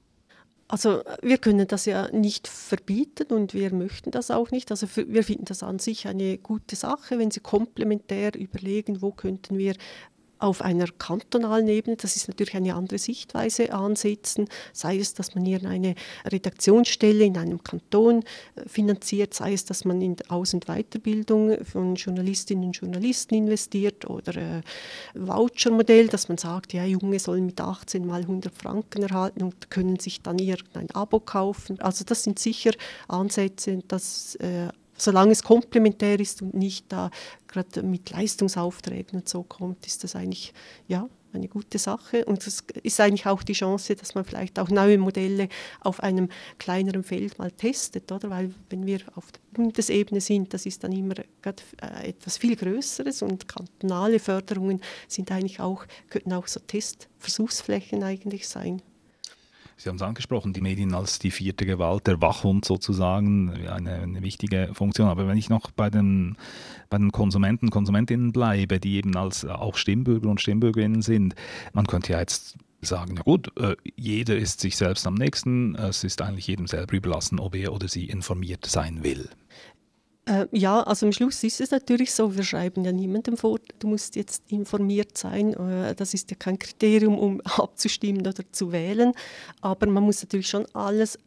Also 0.70 1.02
wir 1.20 1.38
können 1.38 1.66
das 1.66 1.84
ja 1.84 2.08
nicht 2.12 2.46
verbieten 2.46 3.32
und 3.32 3.54
wir 3.54 3.74
möchten 3.74 4.12
das 4.12 4.30
auch 4.30 4.52
nicht. 4.52 4.70
Also 4.70 4.86
wir 4.94 5.24
finden 5.24 5.44
das 5.46 5.64
an 5.64 5.80
sich 5.80 6.06
eine 6.06 6.38
gute 6.38 6.76
Sache, 6.76 7.18
wenn 7.18 7.32
Sie 7.32 7.40
komplementär 7.40 8.36
überlegen, 8.36 9.02
wo 9.02 9.10
könnten 9.10 9.58
wir 9.58 9.74
auf 10.40 10.62
einer 10.62 10.86
kantonalen 10.86 11.68
Ebene, 11.68 11.96
das 11.96 12.16
ist 12.16 12.28
natürlich 12.28 12.54
eine 12.54 12.74
andere 12.74 12.98
Sichtweise, 12.98 13.72
ansetzen, 13.72 14.48
sei 14.72 14.98
es, 14.98 15.14
dass 15.14 15.34
man 15.34 15.44
hier 15.44 15.64
eine 15.64 15.94
Redaktionsstelle 16.26 17.24
in 17.24 17.36
einem 17.36 17.62
Kanton 17.62 18.24
äh, 18.56 18.68
finanziert, 18.68 19.34
sei 19.34 19.52
es, 19.52 19.64
dass 19.64 19.84
man 19.84 20.00
in 20.00 20.16
Aus- 20.28 20.54
und 20.54 20.66
Weiterbildung 20.66 21.64
von 21.64 21.94
Journalistinnen 21.94 22.66
und 22.66 22.76
Journalisten 22.76 23.34
investiert 23.34 24.08
oder 24.08 24.36
äh, 24.36 24.60
Vouchermodell, 25.14 26.08
dass 26.08 26.28
man 26.28 26.38
sagt, 26.38 26.72
ja, 26.72 26.84
Junge 26.84 27.18
sollen 27.18 27.46
mit 27.46 27.60
18 27.60 28.06
mal 28.06 28.22
100 28.22 28.54
Franken 28.54 29.02
erhalten 29.02 29.42
und 29.42 29.70
können 29.70 29.98
sich 29.98 30.22
dann 30.22 30.38
irgendein 30.38 30.90
Abo 30.92 31.20
kaufen. 31.20 31.80
Also 31.80 32.04
das 32.04 32.22
sind 32.22 32.38
sicher 32.38 32.72
Ansätze, 33.08 33.80
dass 33.88 34.36
äh, 34.36 34.68
solange 35.00 35.32
es 35.32 35.42
komplementär 35.42 36.20
ist 36.20 36.42
und 36.42 36.54
nicht 36.54 36.86
da 36.88 37.10
gerade 37.48 37.82
mit 37.82 38.10
Leistungsaufträgen 38.10 39.20
und 39.20 39.28
so 39.28 39.42
kommt, 39.42 39.86
ist 39.86 40.04
das 40.04 40.14
eigentlich 40.14 40.52
ja, 40.88 41.08
eine 41.32 41.48
gute 41.48 41.78
Sache 41.78 42.24
und 42.24 42.46
es 42.46 42.64
ist 42.82 43.00
eigentlich 43.00 43.26
auch 43.26 43.42
die 43.42 43.52
Chance, 43.52 43.94
dass 43.94 44.14
man 44.14 44.24
vielleicht 44.24 44.58
auch 44.58 44.68
neue 44.68 44.98
Modelle 44.98 45.48
auf 45.80 46.00
einem 46.00 46.28
kleineren 46.58 47.04
Feld 47.04 47.38
mal 47.38 47.50
testet, 47.50 48.10
oder? 48.10 48.30
Weil 48.30 48.54
wenn 48.68 48.86
wir 48.86 49.00
auf 49.14 49.30
der 49.32 49.40
Bundesebene 49.52 50.20
sind, 50.20 50.52
das 50.54 50.66
ist 50.66 50.82
dann 50.84 50.92
immer 50.92 51.18
äh, 51.18 52.08
etwas 52.08 52.36
viel 52.38 52.56
Größeres 52.56 53.22
und 53.22 53.48
kantonale 53.48 54.18
Förderungen 54.18 54.80
sind 55.08 55.30
eigentlich 55.30 55.60
auch, 55.60 55.84
könnten 56.08 56.32
auch 56.32 56.46
so 56.46 56.60
Testversuchsflächen 56.60 58.02
eigentlich 58.02 58.48
sein. 58.48 58.82
Sie 59.80 59.88
haben 59.88 59.96
es 59.96 60.02
angesprochen, 60.02 60.52
die 60.52 60.60
Medien 60.60 60.92
als 60.92 61.18
die 61.18 61.30
vierte 61.30 61.64
Gewalt, 61.64 62.06
der 62.06 62.20
Wachhund 62.20 62.66
sozusagen, 62.66 63.66
eine, 63.66 63.94
eine, 63.94 64.22
wichtige 64.22 64.72
Funktion. 64.74 65.08
Aber 65.08 65.26
wenn 65.26 65.38
ich 65.38 65.48
noch 65.48 65.70
bei 65.70 65.88
den, 65.88 66.36
bei 66.90 66.98
den 66.98 67.12
Konsumenten, 67.12 67.70
Konsumentinnen 67.70 68.30
bleibe, 68.30 68.78
die 68.78 68.96
eben 68.96 69.16
als 69.16 69.46
auch 69.46 69.78
Stimmbürger 69.78 70.28
und 70.28 70.38
Stimmbürgerinnen 70.38 71.00
sind, 71.00 71.34
man 71.72 71.86
könnte 71.86 72.12
ja 72.12 72.18
jetzt 72.20 72.58
sagen, 72.82 73.16
ja 73.16 73.22
gut, 73.22 73.56
äh, 73.58 73.74
jeder 73.96 74.36
ist 74.36 74.60
sich 74.60 74.76
selbst 74.76 75.06
am 75.06 75.14
nächsten, 75.14 75.74
es 75.76 76.04
ist 76.04 76.20
eigentlich 76.20 76.46
jedem 76.46 76.66
selber 76.66 76.92
überlassen, 76.92 77.40
ob 77.40 77.54
er 77.54 77.72
oder 77.72 77.88
sie 77.88 78.04
informiert 78.04 78.66
sein 78.66 79.02
will. 79.02 79.30
Äh, 80.30 80.46
ja, 80.52 80.80
also 80.82 81.06
am 81.06 81.12
Schluss 81.12 81.42
ist 81.42 81.60
es 81.60 81.72
natürlich 81.72 82.14
so, 82.14 82.36
wir 82.36 82.44
schreiben 82.44 82.84
ja 82.84 82.92
niemandem 82.92 83.36
vor, 83.36 83.58
du 83.80 83.88
musst 83.88 84.14
jetzt 84.14 84.44
informiert 84.46 85.18
sein. 85.18 85.54
Äh, 85.54 85.96
das 85.96 86.14
ist 86.14 86.30
ja 86.30 86.36
kein 86.38 86.56
Kriterium, 86.56 87.18
um 87.18 87.40
abzustimmen 87.44 88.20
oder 88.20 88.44
zu 88.52 88.70
wählen. 88.70 89.12
Aber 89.60 89.88
man 89.88 90.04
muss 90.04 90.22
natürlich 90.22 90.46
schon 90.46 90.66
alles 90.72 91.18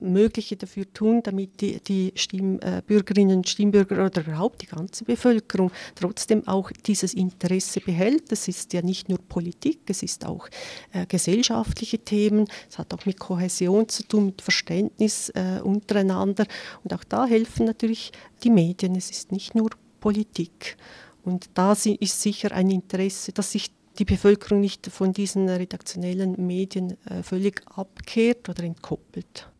Mögliche 0.00 0.56
dafür 0.56 0.92
tun, 0.92 1.22
damit 1.22 1.60
die, 1.60 1.80
die 1.80 2.12
Stimmbürgerinnen 2.14 3.38
und 3.38 3.48
Stimmbürger 3.48 4.04
oder 4.04 4.22
überhaupt 4.22 4.62
die 4.62 4.66
ganze 4.66 5.04
Bevölkerung 5.04 5.70
trotzdem 5.94 6.46
auch 6.46 6.70
dieses 6.86 7.14
Interesse 7.14 7.80
behält. 7.80 8.30
Das 8.30 8.48
ist 8.48 8.72
ja 8.72 8.82
nicht 8.82 9.08
nur 9.08 9.18
Politik, 9.18 9.80
es 9.88 10.02
ist 10.02 10.26
auch 10.26 10.48
äh, 10.92 11.06
gesellschaftliche 11.06 11.98
Themen, 11.98 12.46
es 12.68 12.78
hat 12.78 12.92
auch 12.94 13.06
mit 13.06 13.18
Kohäsion 13.18 13.88
zu 13.88 14.02
tun, 14.04 14.26
mit 14.26 14.42
Verständnis 14.42 15.30
äh, 15.30 15.60
untereinander. 15.62 16.46
Und 16.84 16.94
auch 16.94 17.04
da 17.04 17.26
helfen 17.26 17.66
natürlich 17.66 18.12
die 18.42 18.50
Medien. 18.50 18.94
Es 18.96 19.10
ist 19.10 19.32
nicht 19.32 19.54
nur 19.54 19.70
Politik. 20.00 20.76
Und 21.22 21.50
da 21.54 21.72
ist 21.72 22.22
sicher 22.22 22.52
ein 22.52 22.70
Interesse, 22.70 23.32
dass 23.32 23.52
sich 23.52 23.70
die 24.00 24.06
Bevölkerung 24.06 24.60
nicht 24.60 24.86
von 24.86 25.12
diesen 25.12 25.48
redaktionellen 25.48 26.34
Medien 26.46 26.96
äh, 27.06 27.22
völlig 27.22 27.62
abkehrt 27.68 28.48
oder 28.48 28.64
entkoppelt 28.64 29.50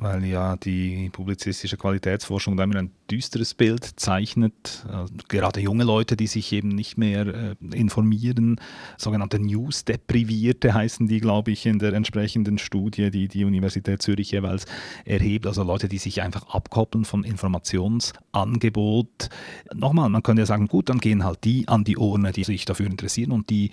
weil 0.00 0.24
ja 0.24 0.56
die 0.56 1.10
publizistische 1.10 1.76
Qualitätsforschung 1.76 2.56
da 2.56 2.64
immer 2.64 2.76
ein 2.76 2.90
düsteres 3.10 3.54
Bild 3.54 3.84
zeichnet. 3.84 4.86
Also 4.90 5.12
gerade 5.28 5.60
junge 5.60 5.84
Leute, 5.84 6.16
die 6.16 6.26
sich 6.26 6.52
eben 6.52 6.68
nicht 6.68 6.98
mehr 6.98 7.26
äh, 7.26 7.56
informieren, 7.72 8.60
sogenannte 8.96 9.38
News-Deprivierte 9.38 10.74
heißen 10.74 11.08
die, 11.08 11.20
glaube 11.20 11.50
ich, 11.50 11.66
in 11.66 11.78
der 11.78 11.92
entsprechenden 11.92 12.58
Studie, 12.58 13.10
die 13.10 13.28
die 13.28 13.44
Universität 13.44 14.02
Zürich 14.02 14.30
jeweils 14.30 14.66
erhebt. 15.04 15.46
Also 15.46 15.62
Leute, 15.62 15.88
die 15.88 15.98
sich 15.98 16.22
einfach 16.22 16.48
abkoppeln 16.48 17.04
von 17.04 17.24
Informationsangebot. 17.24 19.28
Nochmal, 19.74 20.08
man 20.08 20.22
könnte 20.22 20.42
ja 20.42 20.46
sagen, 20.46 20.68
gut, 20.68 20.88
dann 20.88 20.98
gehen 20.98 21.24
halt 21.24 21.44
die 21.44 21.68
an 21.68 21.84
die 21.84 21.96
Ohren, 21.96 22.30
die 22.32 22.44
sich 22.44 22.64
dafür 22.64 22.86
interessieren 22.86 23.32
und 23.32 23.50
die 23.50 23.70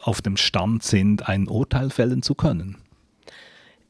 auf 0.00 0.20
dem 0.20 0.36
Stand 0.36 0.82
sind, 0.82 1.28
ein 1.28 1.48
Urteil 1.48 1.90
fällen 1.90 2.22
zu 2.22 2.34
können. 2.34 2.81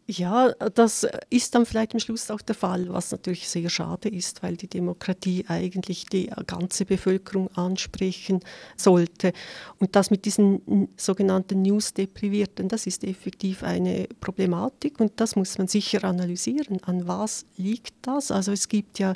Ja, 0.08 0.50
das 0.50 1.06
ist 1.30 1.54
dann 1.54 1.64
vielleicht 1.64 1.94
am 1.94 2.00
Schluss 2.00 2.28
auch 2.32 2.42
der 2.42 2.56
Fall, 2.56 2.88
was 2.88 3.12
natürlich 3.12 3.48
sehr 3.48 3.70
schade 3.70 4.08
ist, 4.08 4.42
weil 4.42 4.56
die 4.56 4.66
Demokratie 4.66 5.44
eigentlich 5.46 6.06
die 6.06 6.28
ganze 6.48 6.84
Bevölkerung 6.84 7.48
ansprechen 7.56 8.40
sollte. 8.76 9.32
Und 9.78 9.94
das 9.94 10.10
mit 10.10 10.24
diesen 10.24 10.88
sogenannten 10.96 11.62
News-Deprivierten, 11.62 12.68
das 12.68 12.88
ist 12.88 13.04
effektiv 13.04 13.62
eine 13.62 14.08
Problematik 14.20 14.98
und 14.98 15.12
das 15.16 15.36
muss 15.36 15.56
man 15.56 15.68
sicher 15.68 16.02
analysieren. 16.02 16.82
An 16.82 17.06
was 17.06 17.46
liegt 17.56 17.94
das? 18.02 18.32
Also 18.32 18.50
es 18.50 18.68
gibt 18.68 18.98
ja 18.98 19.12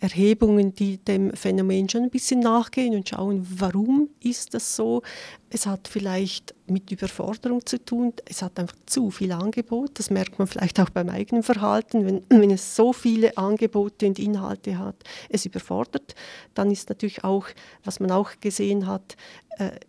Erhebungen, 0.00 0.74
die 0.74 0.98
dem 0.98 1.32
Phänomen 1.32 1.88
schon 1.88 2.02
ein 2.02 2.10
bisschen 2.10 2.40
nachgehen 2.40 2.96
und 2.96 3.08
schauen, 3.08 3.46
warum 3.48 4.08
ist 4.20 4.52
das 4.52 4.74
so? 4.74 5.02
Es 5.48 5.66
hat 5.66 5.86
vielleicht 5.86 6.54
mit 6.66 6.90
Überforderung 6.90 7.64
zu 7.66 7.82
tun. 7.84 8.12
Es 8.24 8.42
hat 8.42 8.58
einfach 8.58 8.76
zu 8.86 9.10
viel 9.10 9.32
Angebot. 9.32 9.98
Das 9.98 10.10
merkt 10.10 10.38
man 10.38 10.48
vielleicht 10.48 10.80
auch 10.80 10.90
beim 10.90 11.08
eigenen 11.08 11.42
Verhalten. 11.42 12.06
Wenn, 12.06 12.40
wenn 12.40 12.50
es 12.50 12.74
so 12.74 12.92
viele 12.92 13.36
Angebote 13.36 14.06
und 14.06 14.18
Inhalte 14.18 14.78
hat, 14.78 14.96
es 15.28 15.44
überfordert, 15.44 16.14
dann 16.54 16.70
ist 16.70 16.88
natürlich 16.88 17.22
auch, 17.24 17.46
was 17.84 18.00
man 18.00 18.10
auch 18.10 18.32
gesehen 18.40 18.86
hat, 18.86 19.16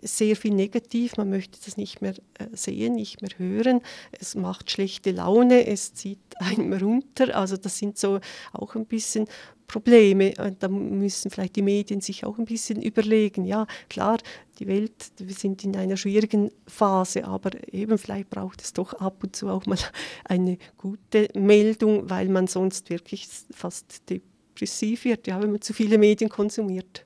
sehr 0.01 0.36
viel 0.36 0.53
negativ. 0.53 1.17
Man 1.17 1.29
möchte 1.29 1.57
das 1.63 1.77
nicht 1.77 2.01
mehr 2.01 2.13
äh, 2.38 2.48
sehen, 2.53 2.95
nicht 2.95 3.22
mehr 3.22 3.31
hören. 3.38 3.81
Es 4.12 4.36
macht 4.36 4.72
schlechte 4.72 5.12
Laune, 5.12 5.65
es 5.65 5.93
zieht 5.93 6.19
einem 6.38 6.74
runter. 6.74 7.36
Also 7.36 7.57
das 7.57 7.77
sind 7.77 7.98
so 7.98 8.19
auch 8.53 8.75
ein 8.75 8.86
bisschen 8.86 9.27
Probleme. 9.67 10.34
Und 10.38 10.62
da 10.62 10.67
müssen 10.67 11.31
vielleicht 11.31 11.55
die 11.55 11.62
Medien 11.62 12.01
sich 12.01 12.25
auch 12.25 12.38
ein 12.38 12.45
bisschen 12.45 12.81
überlegen. 12.81 13.45
Ja, 13.45 13.65
klar, 13.89 14.19
die 14.60 14.67
Welt, 14.67 15.12
wir 15.17 15.34
sind 15.34 15.63
in 15.63 15.75
einer 15.75 15.98
schwierigen 15.98 16.51
Phase, 16.67 17.25
aber 17.25 17.51
eben 17.74 17.98
vielleicht 17.98 18.29
braucht 18.29 18.62
es 18.62 18.74
doch 18.74 18.93
ab 18.93 19.24
und 19.24 19.36
zu 19.36 19.50
auch 19.50 19.65
mal 19.65 19.79
eine 20.25 20.57
gute 20.77 21.29
Meldung, 21.34 22.10
weil 22.10 22.29
man 22.29 22.48
sonst 22.48 22.89
wirklich 22.89 23.27
fast 23.51 24.03
depressiv 24.10 25.05
wird, 25.05 25.27
ja, 25.27 25.41
wenn 25.41 25.51
man 25.51 25.62
zu 25.62 25.74
viele 25.74 25.98
Medien 25.98 26.29
konsumiert 26.29 27.05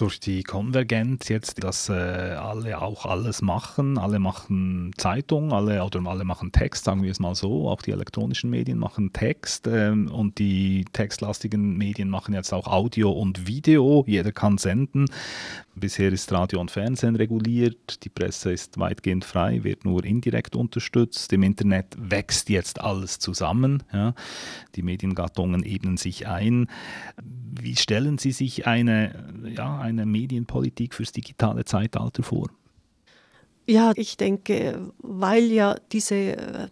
durch 0.00 0.20
die 0.20 0.42
Konvergenz 0.42 1.28
jetzt, 1.28 1.62
dass 1.62 1.88
äh, 1.88 1.92
alle 1.92 2.80
auch 2.80 3.06
alles 3.06 3.42
machen. 3.42 3.98
Alle 3.98 4.18
machen 4.18 4.92
Zeitung, 4.96 5.52
alle 5.52 5.82
oder 5.84 6.00
alle 6.06 6.24
machen 6.24 6.52
Text, 6.52 6.84
sagen 6.84 7.02
wir 7.02 7.10
es 7.10 7.20
mal 7.20 7.34
so. 7.34 7.68
Auch 7.68 7.82
die 7.82 7.92
elektronischen 7.92 8.50
Medien 8.50 8.78
machen 8.78 9.12
Text 9.12 9.66
ähm, 9.66 10.10
und 10.10 10.38
die 10.38 10.84
textlastigen 10.92 11.76
Medien 11.76 12.10
machen 12.10 12.34
jetzt 12.34 12.52
auch 12.52 12.66
Audio 12.66 13.10
und 13.12 13.46
Video. 13.46 14.04
Jeder 14.06 14.32
kann 14.32 14.58
senden. 14.58 15.06
Bisher 15.76 16.12
ist 16.12 16.30
Radio 16.30 16.60
und 16.60 16.70
Fernsehen 16.70 17.16
reguliert, 17.16 18.04
die 18.04 18.08
Presse 18.08 18.52
ist 18.52 18.78
weitgehend 18.78 19.24
frei, 19.24 19.64
wird 19.64 19.84
nur 19.84 20.04
indirekt 20.04 20.54
unterstützt. 20.54 21.32
Im 21.32 21.42
Internet 21.42 21.86
wächst 21.98 22.48
jetzt 22.48 22.80
alles 22.80 23.18
zusammen. 23.18 23.82
Ja. 23.92 24.14
Die 24.76 24.82
Mediengattungen 24.82 25.64
ebnen 25.64 25.96
sich 25.96 26.28
ein. 26.28 26.68
Wie 27.16 27.74
stellen 27.74 28.18
Sie 28.18 28.30
sich 28.30 28.68
eine, 28.68 29.32
ja, 29.56 29.78
eine 29.84 30.06
Medienpolitik 30.06 30.94
fürs 30.94 31.12
digitale 31.12 31.64
Zeitalter 31.64 32.22
vor? 32.22 32.48
Ja, 33.66 33.92
ich 33.94 34.16
denke, 34.16 34.92
weil 34.98 35.44
ja 35.44 35.76
diese 35.92 36.14
äh, 36.14 36.68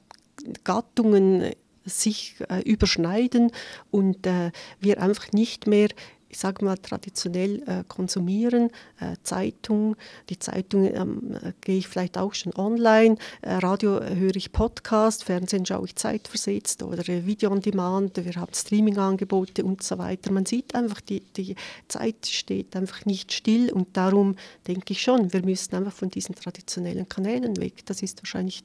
Gattungen 0.64 1.52
sich 1.84 2.36
äh, 2.48 2.60
überschneiden 2.60 3.50
und 3.90 4.26
äh, 4.26 4.50
wir 4.80 5.02
einfach 5.02 5.32
nicht 5.32 5.66
mehr 5.66 5.88
ich 6.32 6.38
sage 6.38 6.64
mal, 6.64 6.78
traditionell 6.78 7.62
äh, 7.66 7.84
konsumieren. 7.86 8.70
Äh, 8.98 9.16
Zeitung, 9.22 9.96
die 10.30 10.38
Zeitung 10.38 10.86
ähm, 10.86 11.36
äh, 11.42 11.52
gehe 11.60 11.76
ich 11.76 11.88
vielleicht 11.88 12.16
auch 12.16 12.32
schon 12.32 12.54
online, 12.54 13.16
äh, 13.42 13.52
Radio 13.56 14.02
höre 14.02 14.34
ich 14.34 14.50
Podcast, 14.50 15.24
Fernsehen 15.24 15.66
schaue 15.66 15.84
ich 15.84 15.96
zeitversetzt 15.96 16.82
oder 16.82 17.06
äh, 17.06 17.26
Video 17.26 17.50
on 17.50 17.60
Demand, 17.60 18.16
wir 18.16 18.34
haben 18.34 18.54
Streaming-Angebote 18.54 19.62
und 19.62 19.82
so 19.82 19.98
weiter. 19.98 20.32
Man 20.32 20.46
sieht 20.46 20.74
einfach, 20.74 21.02
die, 21.02 21.20
die 21.20 21.54
Zeit 21.88 22.26
steht 22.26 22.74
einfach 22.76 23.04
nicht 23.04 23.32
still 23.32 23.70
und 23.70 23.94
darum 23.94 24.36
denke 24.66 24.94
ich 24.94 25.02
schon, 25.02 25.34
wir 25.34 25.44
müssen 25.44 25.76
einfach 25.76 25.92
von 25.92 26.08
diesen 26.08 26.34
traditionellen 26.34 27.08
Kanälen 27.10 27.58
weg. 27.58 27.84
Das 27.84 28.02
ist 28.02 28.22
wahrscheinlich 28.22 28.64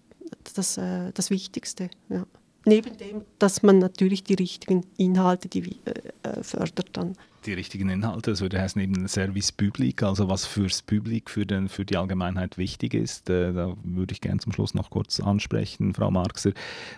das, 0.56 0.78
äh, 0.78 1.12
das 1.14 1.30
Wichtigste. 1.30 1.90
Ja 2.08 2.26
neben 2.68 2.98
dem, 2.98 3.22
dass 3.40 3.64
man 3.64 3.80
natürlich 3.80 4.24
die 4.24 4.34
richtigen 4.36 4.86
Inhalte 4.98 5.48
die, 5.48 5.78
äh, 5.86 6.44
fördert 6.44 6.90
dann 6.92 7.16
die 7.48 7.54
richtigen 7.54 7.90
Inhalte. 7.90 8.32
Das 8.32 8.42
würde 8.42 8.62
heißen 8.62 8.82
eben 8.82 9.08
Service 9.08 9.52
Public, 9.52 10.04
also 10.04 10.30
was 10.30 10.46
fürs 10.46 10.82
Publik, 10.82 11.30
für, 11.30 11.46
den, 11.46 11.70
für 11.70 11.86
die 11.86 11.98
Allgemeinheit 11.98 12.58
wichtig 12.58 12.94
ist. 12.94 13.30
Äh, 13.30 13.54
da 13.54 13.76
würde 13.84 14.14
ich 14.14 14.22
gerne 14.22 14.40
zum 14.40 14.52
Schluss 14.52 14.74
noch 14.74 14.90
kurz 14.90 15.20
ansprechen, 15.20 15.94
Frau 15.94 16.12
Marxer, 16.12 16.52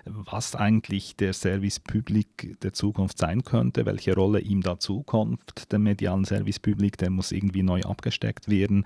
was 0.06 0.56
eigentlich 0.56 1.16
der 1.16 1.34
Service 1.34 1.80
Public 1.80 2.60
der 2.62 2.74
Zukunft 2.74 3.20
sein 3.20 3.44
könnte, 3.44 3.86
welche 3.86 4.16
Rolle 4.16 4.40
ihm 4.40 4.62
da 4.62 4.80
zukommt, 4.80 5.72
dem 5.72 5.84
medialen 5.84 6.26
Service 6.26 6.60
Public, 6.60 6.98
der 6.98 7.12
muss 7.12 7.32
irgendwie 7.32 7.64
neu 7.64 7.82
abgesteckt 7.82 8.50
werden. 8.50 8.84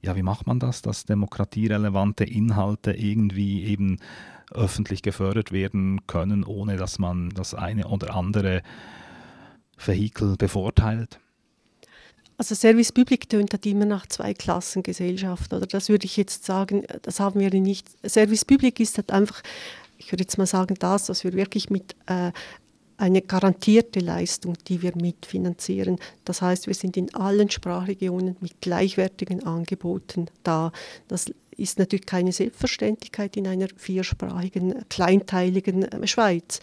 Ja, 0.00 0.16
wie 0.16 0.22
macht 0.22 0.46
man 0.46 0.58
das, 0.58 0.82
dass 0.82 1.06
demokratierelevante 1.06 2.24
Inhalte 2.24 2.92
irgendwie 2.92 3.64
eben 3.64 3.98
öffentlich 4.50 5.02
gefördert 5.02 5.50
werden 5.50 6.06
können, 6.06 6.44
ohne 6.44 6.76
dass 6.76 6.98
man 6.98 7.30
das 7.30 7.54
eine 7.54 7.88
oder 7.88 8.14
andere 8.14 8.62
Vehikel 9.78 10.36
bevorteilt? 10.36 11.18
Also 12.36 12.54
Service 12.54 12.90
Public 12.90 13.28
tönt 13.28 13.52
halt 13.52 13.64
immer 13.66 13.84
nach 13.84 14.06
Zweiklassengesellschaft, 14.06 15.52
oder 15.52 15.66
das 15.66 15.88
würde 15.88 16.04
ich 16.06 16.16
jetzt 16.16 16.44
sagen, 16.44 16.84
das 17.02 17.20
haben 17.20 17.38
wir 17.38 17.50
nicht. 17.50 17.86
Service 18.08 18.44
Public 18.44 18.80
ist 18.80 18.96
halt 18.96 19.12
einfach, 19.12 19.42
ich 19.98 20.10
würde 20.10 20.22
jetzt 20.24 20.36
mal 20.36 20.46
sagen, 20.46 20.74
das, 20.78 21.08
was 21.08 21.22
wir 21.22 21.32
wirklich 21.34 21.70
mit 21.70 21.94
äh, 22.06 22.32
eine 22.96 23.22
garantierte 23.22 24.00
Leistung, 24.00 24.54
die 24.68 24.82
wir 24.82 24.92
mitfinanzieren. 24.96 25.98
Das 26.24 26.42
heißt, 26.42 26.66
wir 26.66 26.74
sind 26.74 26.96
in 26.96 27.14
allen 27.14 27.50
Sprachregionen 27.50 28.36
mit 28.40 28.60
gleichwertigen 28.60 29.44
Angeboten 29.44 30.26
da. 30.42 30.72
Das 31.08 31.26
ist 31.56 31.78
natürlich 31.78 32.06
keine 32.06 32.32
Selbstverständlichkeit 32.32 33.36
in 33.36 33.46
einer 33.46 33.68
viersprachigen, 33.76 34.88
kleinteiligen 34.88 35.84
äh, 35.84 36.06
Schweiz. 36.06 36.60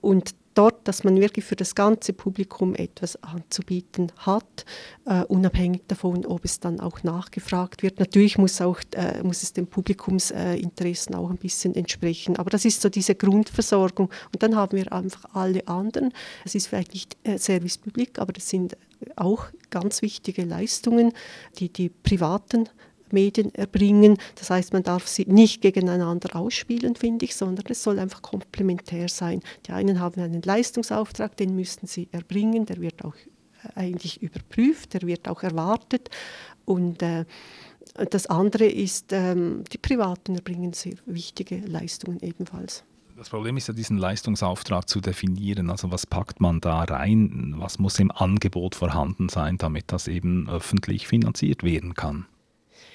Und 0.00 0.34
dort, 0.54 0.86
dass 0.88 1.04
man 1.04 1.20
wirklich 1.20 1.44
für 1.44 1.56
das 1.56 1.74
ganze 1.74 2.12
Publikum 2.12 2.74
etwas 2.74 3.22
anzubieten 3.22 4.12
hat, 4.18 4.64
uh, 5.06 5.24
unabhängig 5.28 5.82
davon, 5.88 6.26
ob 6.26 6.44
es 6.44 6.60
dann 6.60 6.80
auch 6.80 7.02
nachgefragt 7.02 7.82
wird. 7.82 7.98
Natürlich 7.98 8.38
muss, 8.38 8.60
auch, 8.60 8.80
uh, 8.96 9.26
muss 9.26 9.42
es 9.42 9.52
den 9.52 9.66
Publikumsinteressen 9.66 11.14
uh, 11.14 11.18
auch 11.18 11.30
ein 11.30 11.36
bisschen 11.36 11.74
entsprechen, 11.74 12.36
aber 12.36 12.50
das 12.50 12.64
ist 12.64 12.82
so 12.82 12.88
diese 12.88 13.14
Grundversorgung. 13.14 14.10
Und 14.32 14.42
dann 14.42 14.56
haben 14.56 14.76
wir 14.76 14.92
einfach 14.92 15.24
alle 15.34 15.66
anderen. 15.68 16.12
Es 16.44 16.54
ist 16.54 16.66
vielleicht 16.66 16.94
nicht 16.94 17.16
Service 17.38 17.78
Public, 17.78 18.18
aber 18.18 18.32
das 18.32 18.48
sind 18.48 18.76
auch 19.16 19.46
ganz 19.70 20.02
wichtige 20.02 20.44
Leistungen, 20.44 21.12
die 21.58 21.72
die 21.72 21.88
privaten 21.88 22.68
Medien 23.12 23.54
erbringen. 23.54 24.18
Das 24.36 24.50
heißt, 24.50 24.72
man 24.72 24.82
darf 24.82 25.06
sie 25.06 25.24
nicht 25.26 25.62
gegeneinander 25.62 26.36
ausspielen, 26.36 26.96
finde 26.96 27.24
ich, 27.24 27.34
sondern 27.34 27.66
es 27.68 27.82
soll 27.82 27.98
einfach 27.98 28.22
komplementär 28.22 29.08
sein. 29.08 29.40
Die 29.66 29.72
einen 29.72 30.00
haben 30.00 30.20
einen 30.20 30.42
Leistungsauftrag, 30.42 31.36
den 31.36 31.54
müssen 31.54 31.86
sie 31.86 32.08
erbringen, 32.12 32.66
der 32.66 32.80
wird 32.80 33.04
auch 33.04 33.14
äh, 33.14 33.80
eigentlich 33.80 34.22
überprüft, 34.22 34.94
der 34.94 35.02
wird 35.02 35.28
auch 35.28 35.42
erwartet. 35.42 36.10
Und 36.64 37.02
äh, 37.02 37.24
das 38.10 38.26
andere 38.26 38.66
ist, 38.66 39.12
ähm, 39.12 39.64
die 39.72 39.78
Privaten 39.78 40.36
erbringen 40.36 40.72
sehr 40.72 40.94
wichtige 41.06 41.58
Leistungen 41.58 42.20
ebenfalls. 42.20 42.84
Das 43.20 43.28
Problem 43.28 43.58
ist 43.58 43.68
ja, 43.68 43.74
diesen 43.74 43.98
Leistungsauftrag 43.98 44.88
zu 44.88 45.02
definieren. 45.02 45.68
Also 45.68 45.90
was 45.92 46.06
packt 46.06 46.40
man 46.40 46.62
da 46.62 46.84
rein? 46.84 47.52
Was 47.58 47.78
muss 47.78 47.98
im 47.98 48.10
Angebot 48.10 48.74
vorhanden 48.74 49.28
sein, 49.28 49.58
damit 49.58 49.92
das 49.92 50.08
eben 50.08 50.48
öffentlich 50.48 51.06
finanziert 51.06 51.62
werden 51.62 51.92
kann? 51.92 52.24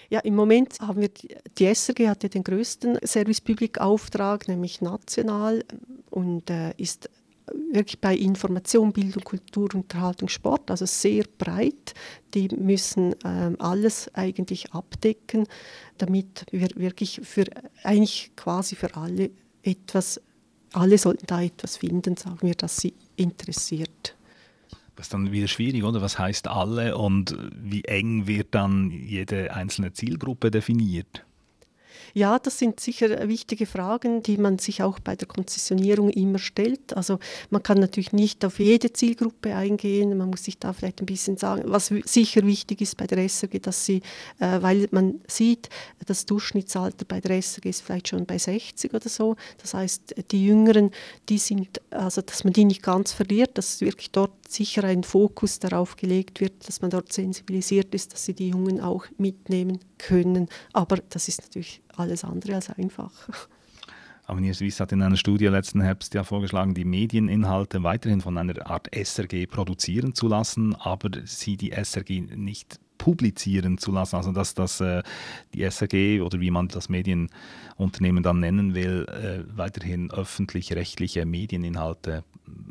Ja, 0.10 0.20
im 0.20 0.36
Moment 0.36 0.80
haben 0.80 1.02
wir, 1.02 1.10
die 1.58 1.66
SRG 1.66 2.08
hat 2.08 2.24
ja 2.24 2.30
den 2.30 2.44
größten 2.44 3.00
Service 3.06 3.42
Public 3.42 3.80
Auftrag, 3.80 4.48
nämlich 4.48 4.82
national 4.82 5.64
und 6.10 6.50
äh, 6.50 6.74
ist 6.78 7.10
wirklich 7.72 8.00
bei 8.00 8.16
Information, 8.16 8.92
Bildung, 8.92 9.24
Kultur, 9.24 9.70
Unterhaltung, 9.74 10.30
Sport, 10.30 10.72
also 10.72 10.86
sehr 10.86 11.26
breit. 11.38 11.94
Die 12.34 12.48
müssen 12.50 13.16
ähm, 13.24 13.56
alles 13.60 14.14
eigentlich 14.14 14.74
abdecken, 14.74 15.48
damit 15.98 16.46
wir 16.52 16.70
wirklich 16.76 17.22
für 17.24 17.46
eigentlich 17.84 18.32
quasi 18.36 18.76
für 18.76 18.96
alle 18.96 19.30
etwas, 19.64 20.22
alle 20.74 20.98
sollten 20.98 21.28
da 21.28 21.42
etwas 21.42 21.78
finden, 21.78 22.18
sagen 22.18 22.40
wir, 22.42 22.56
das 22.56 22.78
sie 22.78 22.94
interessiert. 23.16 24.15
Das 24.96 25.08
ist 25.08 25.14
dann 25.14 25.32
wieder 25.32 25.48
schwierig, 25.48 25.84
oder? 25.84 26.02
Was 26.02 26.18
heißt 26.18 26.48
alle 26.48 26.98
und 26.98 27.36
wie 27.54 27.84
eng 27.84 28.28
wird 28.28 28.48
dann 28.52 28.92
jede 28.92 29.54
einzelne 29.54 29.92
Zielgruppe 29.94 30.52
definiert? 30.52 31.26
Ja, 32.18 32.40
das 32.40 32.60
sind 32.60 32.80
sicher 32.80 33.28
wichtige 33.28 33.66
Fragen, 33.66 34.24
die 34.24 34.38
man 34.38 34.58
sich 34.58 34.82
auch 34.82 35.00
bei 35.00 35.18
der 35.18 35.28
Konzessionierung 35.28 36.10
immer 36.10 36.40
stellt. 36.40 36.96
Also 36.96 37.20
man 37.50 37.62
kann 37.62 37.78
natürlich 37.78 38.14
nicht 38.14 38.46
auf 38.46 38.60
jede 38.60 38.94
Zielgruppe 38.94 39.54
eingehen. 39.54 40.18
Man 40.18 40.30
muss 40.30 40.46
sich 40.46 40.58
da 40.58 40.72
vielleicht 40.72 41.02
ein 41.02 41.08
bisschen 41.08 41.36
sagen, 41.36 41.64
was 41.66 41.88
sicher 42.06 42.46
wichtig 42.46 42.80
ist 42.80 42.96
bei 42.96 43.06
der 43.06 43.18
SRG, 43.18 43.60
dass 43.60 43.86
sie, 43.86 44.02
äh, 44.40 44.62
weil 44.62 44.88
man 44.92 45.20
sieht, 45.28 45.68
das 46.06 46.26
Durchschnittsalter 46.26 47.04
bei 47.06 47.20
der 47.20 47.42
SRG 47.42 47.66
ist 47.66 47.82
vielleicht 47.82 48.08
schon 48.08 48.26
bei 48.26 48.38
60 48.38 48.94
oder 48.94 49.10
so. 49.10 49.36
Das 49.62 49.74
heißt, 49.74 50.16
die 50.32 50.46
Jüngeren, 50.46 50.92
die 51.28 51.38
sind, 51.38 51.82
also 51.92 52.22
dass 52.22 52.46
man 52.46 52.54
die 52.54 52.64
nicht 52.64 52.82
ganz 52.82 53.12
verliert, 53.12 53.58
dass 53.58 53.82
wirklich 53.82 54.12
dort 54.12 54.32
sicher 54.48 54.84
ein 54.84 55.04
Fokus 55.04 55.60
darauf 55.60 55.96
gelegt 55.96 56.42
wird, 56.42 56.68
dass 56.68 56.82
man 56.82 56.92
dort 56.92 57.12
sensibilisiert 57.12 57.94
ist, 57.96 58.14
dass 58.14 58.26
sie 58.26 58.34
die 58.34 58.50
Jungen 58.50 58.80
auch 58.80 59.06
mitnehmen 59.18 59.80
können. 59.98 60.48
Aber 60.74 60.98
das 61.10 61.28
ist 61.28 61.42
natürlich 61.42 61.82
alles 61.96 62.24
andere 62.24 62.56
als 62.56 62.70
einfach. 62.70 63.12
Avenir 64.28 64.56
Suisse 64.56 64.82
hat 64.82 64.92
in 64.92 65.04
einer 65.04 65.18
Studie 65.18 65.46
letzten 65.46 65.82
Herbst 65.82 66.14
ja 66.16 66.24
vorgeschlagen, 66.24 66.74
die 66.74 66.86
Medieninhalte 66.86 67.84
weiterhin 67.84 68.22
von 68.22 68.38
einer 68.38 68.66
Art 68.68 68.88
SRG 68.92 69.46
produzieren 69.46 70.16
zu 70.16 70.28
lassen, 70.28 70.74
aber 70.76 71.10
sie 71.26 71.58
die 71.58 71.72
SRG 71.72 72.22
nicht 72.36 72.80
publizieren 72.98 73.78
zu 73.78 73.92
lassen, 73.92 74.16
also 74.16 74.32
dass, 74.32 74.56
dass 74.56 74.82
äh, 74.82 75.04
die 75.54 75.70
SRG 75.70 76.22
oder 76.22 76.40
wie 76.40 76.50
man 76.50 76.70
das 76.70 76.90
Medienunternehmen 76.90 78.24
dann 78.24 78.40
nennen 78.40 78.74
will, 78.74 79.06
äh, 79.10 79.44
weiterhin 79.56 80.10
öffentlich-rechtliche 80.10 81.26
Medieninhalte 81.26 82.24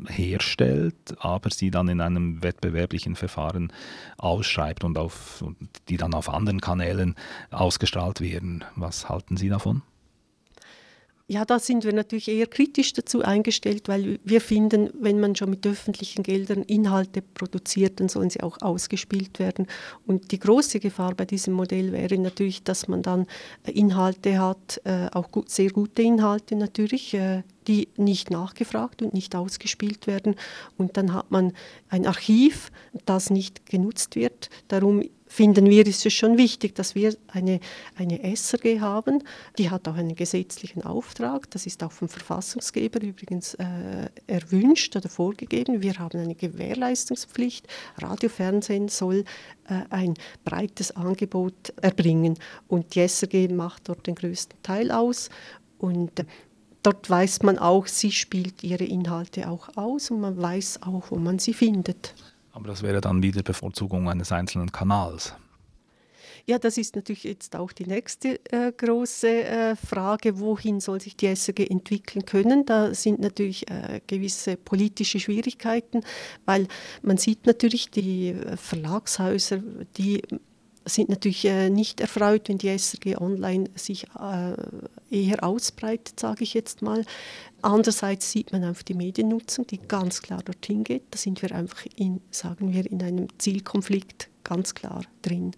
herstellt, 0.07 1.15
aber 1.19 1.49
sie 1.49 1.71
dann 1.71 1.87
in 1.87 2.01
einem 2.01 2.43
wettbewerblichen 2.43 3.15
Verfahren 3.15 3.71
ausschreibt 4.17 4.83
und 4.83 4.97
auf, 4.97 5.43
die 5.89 5.97
dann 5.97 6.13
auf 6.13 6.29
anderen 6.29 6.61
Kanälen 6.61 7.15
ausgestrahlt 7.51 8.21
werden. 8.21 8.63
Was 8.75 9.09
halten 9.09 9.37
Sie 9.37 9.49
davon? 9.49 9.81
Ja, 11.27 11.43
da 11.43 11.57
sind 11.57 11.83
wir 11.83 11.91
natürlich 11.91 12.27
eher 12.27 12.45
kritisch 12.45 12.93
dazu 12.93 13.23
eingestellt, 13.23 13.87
weil 13.87 14.19
wir 14.23 14.39
finden, 14.41 14.91
wenn 14.93 15.19
man 15.19 15.35
schon 15.35 15.49
mit 15.49 15.65
öffentlichen 15.65 16.21
Geldern 16.21 16.61
Inhalte 16.61 17.23
produziert, 17.23 17.99
dann 17.99 18.09
sollen 18.09 18.29
sie 18.29 18.41
auch 18.41 18.61
ausgespielt 18.61 19.39
werden. 19.39 19.65
Und 20.05 20.31
die 20.31 20.37
große 20.37 20.79
Gefahr 20.79 21.15
bei 21.15 21.25
diesem 21.25 21.55
Modell 21.55 21.93
wäre 21.93 22.15
natürlich, 22.19 22.61
dass 22.61 22.87
man 22.87 23.01
dann 23.01 23.25
äh, 23.63 23.71
Inhalte 23.71 24.37
hat, 24.37 24.79
äh, 24.83 25.07
auch 25.13 25.29
sehr 25.47 25.71
gute 25.71 26.03
Inhalte 26.03 26.55
natürlich, 26.55 27.15
äh, 27.15 27.41
die 27.67 27.87
nicht 27.97 28.29
nachgefragt 28.29 29.01
und 29.01 29.15
nicht 29.15 29.35
ausgespielt 29.35 30.05
werden. 30.05 30.35
Und 30.77 30.95
dann 30.95 31.11
hat 31.11 31.31
man 31.31 31.53
ein 31.89 32.05
Archiv, 32.05 32.71
das 33.05 33.31
nicht 33.31 33.65
genutzt 33.65 34.15
wird. 34.15 34.51
Darum 34.67 35.01
finden 35.35 35.69
wir, 35.69 35.85
ist 35.85 36.05
es 36.05 36.13
schon 36.13 36.37
wichtig, 36.37 36.75
dass 36.75 36.95
wir 36.95 37.15
eine, 37.27 37.59
eine 37.97 38.23
SRG 38.35 38.79
haben. 38.79 39.21
Die 39.57 39.69
hat 39.69 39.87
auch 39.87 39.95
einen 39.95 40.15
gesetzlichen 40.15 40.83
Auftrag. 40.83 41.51
Das 41.51 41.65
ist 41.65 41.83
auch 41.83 41.91
vom 41.91 42.07
Verfassungsgeber 42.07 43.01
übrigens 43.01 43.53
äh, 43.55 44.09
erwünscht 44.27 44.95
oder 44.95 45.09
vorgegeben. 45.09 45.81
Wir 45.81 45.99
haben 45.99 46.19
eine 46.19 46.35
Gewährleistungspflicht. 46.35 47.67
Radio, 47.97 48.29
Fernsehen 48.29 48.87
soll 48.87 49.25
äh, 49.67 49.81
ein 49.89 50.13
breites 50.45 50.95
Angebot 50.95 51.73
erbringen. 51.81 52.39
Und 52.69 52.95
die 52.95 53.05
SRG 53.05 53.49
macht 53.49 53.89
dort 53.89 54.07
den 54.07 54.15
größten 54.15 54.57
Teil 54.63 54.89
aus. 54.89 55.29
Und 55.79 56.21
äh, 56.21 56.25
dort 56.81 57.09
weiß 57.09 57.43
man 57.43 57.57
auch, 57.57 57.87
sie 57.87 58.11
spielt 58.11 58.63
ihre 58.63 58.85
Inhalte 58.85 59.49
auch 59.49 59.75
aus 59.75 60.11
und 60.11 60.21
man 60.21 60.41
weiß 60.41 60.83
auch, 60.83 61.11
wo 61.11 61.17
man 61.17 61.39
sie 61.39 61.53
findet. 61.53 62.13
Aber 62.55 62.69
das 62.69 62.81
wäre 62.83 63.01
dann 63.01 63.21
wieder 63.21 63.43
Bevorzugung 63.43 64.09
eines 64.09 64.31
einzelnen 64.31 64.71
Kanals. 64.71 65.35
Ja, 66.47 66.57
das 66.57 66.77
ist 66.77 66.95
natürlich 66.95 67.25
jetzt 67.25 67.55
auch 67.55 67.73
die 67.73 67.85
nächste 67.85 68.39
äh, 68.51 68.71
große 68.71 69.43
äh, 69.43 69.75
Frage, 69.75 70.39
wohin 70.39 70.79
soll 70.79 71.01
sich 71.01 71.17
die 71.17 71.35
SRG 71.35 71.67
entwickeln 71.69 72.25
können. 72.25 72.65
Da 72.65 72.93
sind 72.93 73.19
natürlich 73.19 73.69
äh, 73.69 73.99
gewisse 74.07 74.55
politische 74.55 75.19
Schwierigkeiten, 75.19 76.01
weil 76.45 76.67
man 77.01 77.17
sieht 77.17 77.45
natürlich 77.45 77.89
die 77.89 78.29
äh, 78.29 78.55
Verlagshäuser, 78.55 79.61
die 79.97 80.21
sind 80.85 81.09
natürlich 81.09 81.45
äh, 81.45 81.69
nicht 81.69 81.99
erfreut, 81.99 82.47
wenn 82.47 82.57
die 82.57 82.77
SRG 82.77 83.17
online 83.19 83.69
sich 83.75 84.05
äh, 84.19 84.53
eher 85.09 85.43
ausbreitet, 85.43 86.19
sage 86.19 86.43
ich 86.43 86.53
jetzt 86.53 86.81
mal. 86.81 87.03
Andererseits 87.61 88.31
sieht 88.31 88.51
man 88.51 88.63
einfach 88.63 88.83
die 88.83 88.93
Mediennutzung, 88.93 89.65
die 89.65 89.79
ganz 89.79 90.21
klar 90.21 90.41
dorthin 90.43 90.83
geht. 90.83 91.03
Da 91.11 91.17
sind 91.17 91.41
wir 91.41 91.51
einfach 91.53 91.85
in, 91.95 92.21
sagen 92.29 92.73
wir, 92.73 92.89
in 92.89 93.01
einem 93.01 93.27
Zielkonflikt 93.39 94.29
ganz 94.43 94.75
klar 94.75 95.01
drin. 95.21 95.51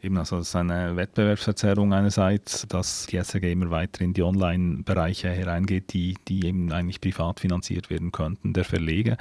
Eben, 0.00 0.16
also 0.16 0.38
es 0.38 0.48
ist 0.48 0.56
eine 0.56 0.94
Wettbewerbsverzerrung 0.94 1.92
einerseits, 1.92 2.66
dass 2.68 3.06
die 3.06 3.16
SRG 3.16 3.50
immer 3.50 3.70
weiter 3.70 4.02
in 4.02 4.14
die 4.14 4.22
Online-Bereiche 4.22 5.28
hereingeht, 5.28 5.92
die, 5.92 6.14
die 6.28 6.46
eben 6.46 6.70
eigentlich 6.70 7.00
privat 7.00 7.40
finanziert 7.40 7.90
werden 7.90 8.12
könnten, 8.12 8.52
der 8.52 8.64
Verleger. 8.64 9.16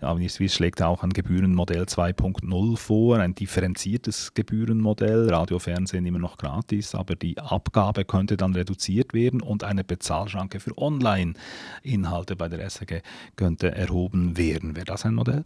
Aber 0.00 0.20
die 0.20 0.28
Swiss 0.28 0.54
schlägt 0.54 0.82
auch 0.82 1.02
ein 1.02 1.10
Gebührenmodell 1.10 1.82
2.0 1.82 2.76
vor, 2.76 3.18
ein 3.18 3.34
differenziertes 3.34 4.32
Gebührenmodell, 4.32 5.28
Radio, 5.30 5.58
Fernsehen 5.58 6.06
immer 6.06 6.20
noch 6.20 6.38
gratis, 6.38 6.94
aber 6.94 7.16
die 7.16 7.36
Abgabe 7.36 8.04
könnte 8.04 8.36
dann 8.36 8.54
reduziert 8.54 9.12
werden 9.12 9.40
und 9.42 9.64
eine 9.64 9.82
Bezahlschranke 9.82 10.60
für 10.60 10.78
Online-Inhalte 10.78 12.36
bei 12.36 12.48
der 12.48 12.60
SRG 12.70 13.02
könnte 13.34 13.74
erhoben 13.74 14.36
werden. 14.36 14.76
Wäre 14.76 14.86
das 14.86 15.04
ein 15.04 15.14
Modell? 15.14 15.44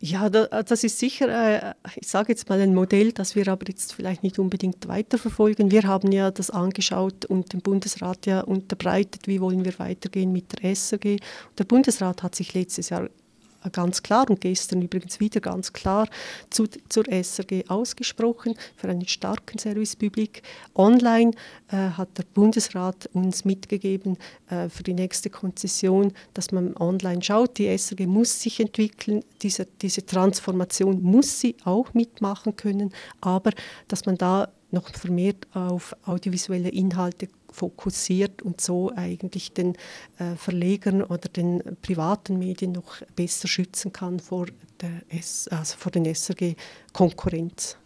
Ja, 0.00 0.30
das 0.30 0.84
ist 0.84 1.00
sicher, 1.00 1.28
äh, 1.28 1.74
ich 1.96 2.06
sage 2.06 2.28
jetzt 2.28 2.48
mal 2.48 2.60
ein 2.60 2.72
Modell, 2.72 3.10
das 3.10 3.34
wir 3.34 3.48
aber 3.48 3.66
jetzt 3.66 3.94
vielleicht 3.94 4.22
nicht 4.22 4.38
unbedingt 4.38 4.86
weiterverfolgen. 4.86 5.72
Wir 5.72 5.82
haben 5.82 6.12
ja 6.12 6.30
das 6.30 6.50
angeschaut 6.50 7.24
und 7.24 7.52
dem 7.52 7.62
Bundesrat 7.62 8.24
ja 8.26 8.42
unterbreitet, 8.42 9.26
wie 9.26 9.40
wollen 9.40 9.64
wir 9.64 9.76
weitergehen 9.80 10.32
mit 10.32 10.52
der 10.52 10.72
SRG. 10.76 11.16
Der 11.58 11.64
Bundesrat 11.64 12.22
hat 12.22 12.36
sich 12.36 12.54
letztes 12.54 12.90
Jahr 12.90 13.08
ganz 13.72 14.02
klar 14.02 14.28
und 14.28 14.40
gestern 14.40 14.82
übrigens 14.82 15.20
wieder 15.20 15.40
ganz 15.40 15.72
klar 15.72 16.08
zu, 16.50 16.66
zur 16.88 17.04
SRG 17.08 17.64
ausgesprochen 17.68 18.54
für 18.76 18.88
einen 18.88 19.06
starken 19.06 19.58
Service 19.58 19.96
Public. 19.96 20.42
Online 20.74 21.32
äh, 21.68 21.76
hat 21.76 22.16
der 22.18 22.24
Bundesrat 22.34 23.08
uns 23.12 23.44
mitgegeben 23.44 24.16
äh, 24.48 24.68
für 24.68 24.82
die 24.82 24.94
nächste 24.94 25.30
Konzession, 25.30 26.12
dass 26.34 26.52
man 26.52 26.76
online 26.76 27.22
schaut. 27.22 27.58
Die 27.58 27.66
SRG 27.66 28.06
muss 28.06 28.40
sich 28.40 28.60
entwickeln, 28.60 29.24
diese, 29.42 29.66
diese 29.82 30.04
Transformation 30.06 31.02
muss 31.02 31.40
sie 31.40 31.56
auch 31.64 31.94
mitmachen 31.94 32.56
können, 32.56 32.92
aber 33.20 33.50
dass 33.88 34.06
man 34.06 34.16
da 34.16 34.48
noch 34.70 34.88
vermehrt 34.90 35.46
auf 35.54 35.96
audiovisuelle 36.04 36.68
Inhalte 36.68 37.28
fokussiert 37.58 38.42
und 38.42 38.60
so 38.60 38.92
eigentlich 38.94 39.52
den 39.52 39.74
äh, 40.18 40.36
Verlegern 40.36 41.02
oder 41.02 41.28
den 41.28 41.62
privaten 41.82 42.38
Medien 42.38 42.72
noch 42.72 43.02
besser 43.16 43.48
schützen 43.48 43.92
kann 43.92 44.20
vor, 44.20 44.46
der 44.80 45.02
S, 45.08 45.48
also 45.48 45.76
vor 45.76 45.92
den 45.92 46.04
SRG-Konkurrenz. 46.04 47.76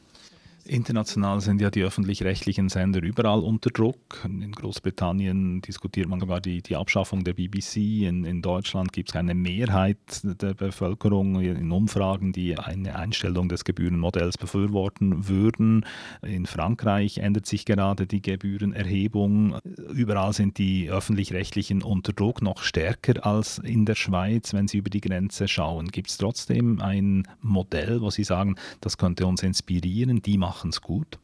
International 0.64 1.40
sind 1.40 1.61
ja 1.61 1.70
die 1.70 1.83
öffentlich-rechtlichen 1.83 2.68
Sender 2.68 3.03
überall 3.03 3.40
unter 3.40 3.70
Druck. 3.70 4.25
In 4.25 4.53
Großbritannien 4.53 5.61
diskutiert 5.61 6.09
man 6.09 6.20
sogar 6.20 6.40
die, 6.40 6.62
die 6.62 6.77
Abschaffung 6.77 7.25
der 7.25 7.33
BBC. 7.33 7.77
In, 8.07 8.25
in 8.25 8.42
Deutschland 8.42 8.92
gibt 8.92 9.11
es 9.11 9.16
eine 9.16 9.35
Mehrheit 9.35 9.96
der 10.22 10.55
Bevölkerung 10.55 11.40
in 11.40 11.72
Umfragen, 11.72 12.33
die 12.33 12.57
eine 12.57 12.96
Einstellung 12.96 13.48
des 13.48 13.64
Gebührenmodells 13.64 14.38
befürworten 14.38 15.29
würden. 15.29 15.85
In 16.22 16.46
Frankreich 16.46 17.18
ändert 17.18 17.46
sich 17.46 17.64
gerade 17.64 18.07
die 18.07 18.22
Gebührenerhebung. 18.22 19.59
Überall 19.92 20.33
sind 20.33 20.59
die 20.59 20.88
öffentlich-rechtlichen 20.90 21.83
unter 21.83 22.12
Druck 22.12 22.40
noch 22.40 22.62
stärker 22.62 23.27
als 23.27 23.59
in 23.59 23.85
der 23.85 23.96
Schweiz, 23.96 24.55
wenn 24.55 24.68
sie 24.68 24.79
über 24.79 24.90
die 24.90 25.01
Grenze 25.01 25.48
schauen. 25.48 25.88
Gibt 25.88 26.11
es 26.11 26.18
trotzdem 26.18 26.81
ein 26.81 27.27
Modell, 27.40 28.01
wo 28.01 28.11
Sie 28.11 28.25
sagen, 28.25 28.55
das 28.81 28.96
könnte 28.96 29.27
uns 29.27 29.42
inspirieren, 29.42 30.22
die 30.22 30.38
machen 30.38 30.52
machen 30.53 30.69
es 30.69 30.83
gut? 30.83 31.19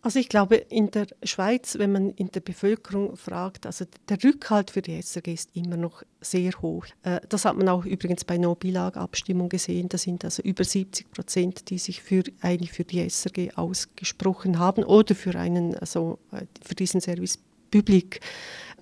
Also 0.00 0.18
ich 0.18 0.28
glaube, 0.28 0.56
in 0.56 0.90
der 0.90 1.06
Schweiz, 1.22 1.78
wenn 1.78 1.92
man 1.92 2.10
in 2.10 2.28
der 2.28 2.40
Bevölkerung 2.40 3.16
fragt, 3.16 3.66
also 3.66 3.84
der 4.08 4.22
Rückhalt 4.24 4.70
für 4.70 4.82
die 4.82 5.00
SRG 5.00 5.32
ist 5.32 5.50
immer 5.54 5.76
noch 5.76 6.02
sehr 6.20 6.52
hoch. 6.60 6.86
Äh, 7.02 7.20
das 7.28 7.44
hat 7.44 7.56
man 7.56 7.68
auch 7.68 7.84
übrigens 7.84 8.24
bei 8.24 8.38
No-Bilag-Abstimmung 8.38 9.48
gesehen. 9.48 9.88
Da 9.88 9.98
sind 9.98 10.24
also 10.24 10.42
über 10.42 10.64
70 10.64 11.10
Prozent, 11.10 11.70
die 11.70 11.78
sich 11.78 12.02
für, 12.02 12.24
eigentlich 12.40 12.72
für 12.72 12.84
die 12.84 13.08
SRG 13.08 13.52
ausgesprochen 13.54 14.58
haben 14.58 14.84
oder 14.84 15.14
für, 15.14 15.36
einen, 15.36 15.76
also 15.76 16.18
für 16.64 16.74
diesen 16.74 17.00
Service 17.00 17.38
Public. 17.70 18.20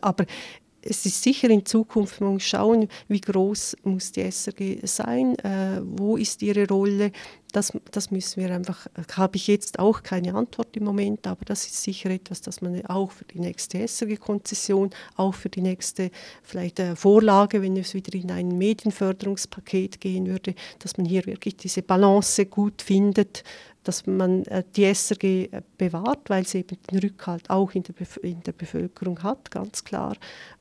Aber 0.01 0.25
es 0.83 1.05
ist 1.05 1.23
sicher 1.23 1.51
in 1.51 1.67
Zukunft, 1.67 2.21
man 2.21 2.35
muss 2.35 2.45
schauen, 2.45 2.89
wie 3.09 3.21
groß 3.21 3.77
muss 3.85 4.13
die 4.13 4.23
SRG 4.23 4.81
sein, 4.85 5.39
äh, 5.41 5.81
wo 5.83 6.17
ist 6.17 6.43
ihre 6.43 6.67
Rolle, 6.69 7.13
das, 7.53 7.73
das 7.91 8.11
müssen 8.11 8.43
wir 8.43 8.55
einfach, 8.55 8.87
habe 9.15 9.37
ich 9.37 9.47
jetzt 9.47 9.79
auch 9.79 10.03
keine 10.03 10.35
Antwort 10.35 10.77
im 10.77 10.85
Moment, 10.85 11.27
aber 11.27 11.45
das 11.45 11.67
ist 11.67 11.83
sicher 11.83 12.11
etwas, 12.11 12.41
das 12.41 12.61
man 12.61 12.85
auch 12.87 13.11
für 13.11 13.25
die 13.25 13.41
nächste 13.41 13.79
SRG-Konzession, 13.79 14.91
auch 15.17 15.35
für 15.35 15.49
die 15.49 15.61
nächste 15.61 16.11
vielleicht 16.43 16.81
äh, 16.81 16.97
Vorlage, 16.97 17.63
wenn 17.63 17.77
es 17.77 17.95
wieder 17.95 18.15
in 18.15 18.31
ein 18.31 18.59
Medienförderungspaket 18.59 20.01
gehen 20.01 20.27
würde, 20.27 20.55
dass 20.79 20.97
man 20.97 21.07
hier 21.07 21.25
wirklich 21.27 21.57
diese 21.57 21.83
Balance 21.83 22.47
gut 22.47 22.83
findet, 22.83 23.45
dass 23.85 24.07
man 24.07 24.45
äh, 24.45 24.63
die 24.77 24.85
SRG 24.85 25.49
äh, 25.51 25.63
bewahrt, 25.79 26.29
weil 26.29 26.47
sie 26.47 26.59
eben 26.59 26.79
den 26.91 26.99
Rückhalt 26.99 27.49
auch 27.49 27.73
in 27.73 27.83
der, 27.83 27.93
Bef 27.93 28.19
in 28.23 28.43
der 28.43 28.53
Bevölkerung 28.53 29.23
hat, 29.23 29.51
ganz 29.51 29.85
klar. 29.85 30.17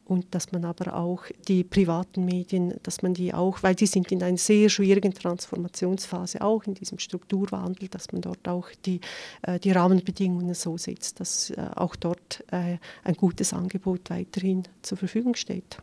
Und 0.10 0.34
dass 0.34 0.52
man 0.52 0.66
aber 0.66 0.96
auch 0.96 1.24
die 1.48 1.64
privaten 1.64 2.26
Medien, 2.26 2.74
dass 2.82 3.04
man 3.04 3.14
die 3.14 3.32
auch, 3.32 3.62
weil 3.62 3.76
die 3.76 3.86
sind 3.86 4.12
in 4.12 4.24
einer 4.24 4.38
sehr 4.38 4.70
schwierigen 4.70 5.14
Transformationsphase, 5.14 6.42
auch 6.42 6.64
in 6.64 6.74
diesem 6.74 6.98
Strukturwandel, 6.98 7.90
dass 7.90 8.12
man 8.12 8.22
dort 8.22 8.48
auch 8.48 8.70
die, 8.86 9.02
äh, 9.44 9.60
die 9.60 9.72
Rahmenbedingungen 9.72 10.56
so 10.56 10.78
setzt, 10.78 11.20
dass 11.20 11.54
auch 11.76 11.96
dort 11.96 12.44
ein 12.50 12.80
gutes 13.16 13.54
Angebot 13.54 14.10
weiterhin 14.10 14.64
zur 14.82 14.98
Verfügung 14.98 15.36
steht. 15.36 15.78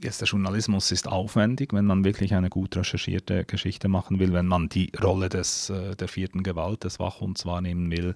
Jetzt 0.00 0.20
der 0.20 0.28
Journalismus 0.28 0.92
ist 0.92 1.08
aufwendig, 1.08 1.72
wenn 1.72 1.84
man 1.84 2.04
wirklich 2.04 2.32
eine 2.32 2.50
gut 2.50 2.76
recherchierte 2.76 3.44
Geschichte 3.44 3.88
machen 3.88 4.20
will, 4.20 4.32
wenn 4.32 4.46
man 4.46 4.68
die 4.68 4.92
Rolle 5.02 5.28
des, 5.28 5.70
äh, 5.70 5.96
der 5.96 6.06
vierten 6.06 6.44
Gewalt, 6.44 6.84
des 6.84 7.00
Wachhunds 7.00 7.44
wahrnehmen 7.46 7.90
will, 7.90 8.14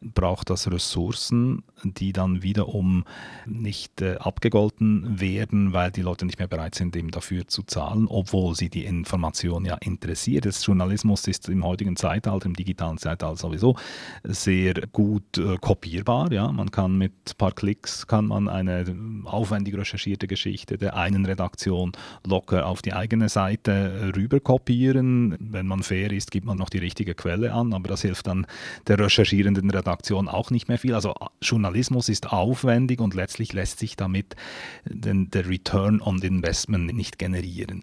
braucht 0.00 0.48
das 0.50 0.70
Ressourcen, 0.70 1.64
die 1.82 2.12
dann 2.12 2.44
wiederum 2.44 3.02
nicht 3.46 4.00
äh, 4.00 4.14
abgegolten 4.18 5.20
werden, 5.20 5.72
weil 5.72 5.90
die 5.90 6.02
Leute 6.02 6.24
nicht 6.24 6.38
mehr 6.38 6.46
bereit 6.46 6.76
sind, 6.76 6.94
eben 6.94 7.10
dafür 7.10 7.48
zu 7.48 7.64
zahlen, 7.64 8.06
obwohl 8.06 8.54
sie 8.54 8.68
die 8.68 8.84
Information 8.84 9.64
ja 9.64 9.74
interessiert. 9.74 10.46
Das 10.46 10.64
Journalismus 10.64 11.26
ist 11.26 11.48
im 11.48 11.64
heutigen 11.64 11.96
Zeitalter, 11.96 12.46
im 12.46 12.54
digitalen 12.54 12.98
Zeitalter 12.98 13.34
sowieso 13.36 13.74
sehr 14.22 14.74
gut 14.92 15.36
äh, 15.38 15.56
kopierbar. 15.60 16.30
Ja? 16.30 16.52
Man 16.52 16.70
kann 16.70 16.96
mit 16.96 17.12
ein 17.28 17.36
paar 17.38 17.52
Klicks 17.52 18.06
kann 18.06 18.26
man 18.26 18.48
eine 18.48 18.84
aufwendig 19.24 19.76
recherchierte 19.76 20.28
Geschichte 20.28 20.78
der 20.78 20.94
einen 20.94 21.23
Redaktion 21.26 21.92
locker 22.26 22.66
auf 22.66 22.82
die 22.82 22.92
eigene 22.92 23.28
Seite 23.28 24.12
rüber 24.16 24.40
kopieren. 24.40 25.36
Wenn 25.38 25.66
man 25.66 25.82
fair 25.82 26.12
ist, 26.12 26.30
gibt 26.30 26.46
man 26.46 26.58
noch 26.58 26.70
die 26.70 26.78
richtige 26.78 27.14
Quelle 27.14 27.52
an, 27.52 27.72
aber 27.72 27.88
das 27.88 28.02
hilft 28.02 28.26
dann 28.26 28.46
der 28.86 28.98
recherchierenden 28.98 29.70
Redaktion 29.70 30.28
auch 30.28 30.50
nicht 30.50 30.68
mehr 30.68 30.78
viel. 30.78 30.94
Also 30.94 31.14
Journalismus 31.40 32.08
ist 32.08 32.32
aufwendig 32.32 33.00
und 33.00 33.14
letztlich 33.14 33.52
lässt 33.52 33.78
sich 33.78 33.96
damit 33.96 34.36
den, 34.84 35.30
der 35.30 35.48
Return 35.48 36.00
on 36.00 36.20
Investment 36.22 36.94
nicht 36.94 37.18
generieren 37.18 37.82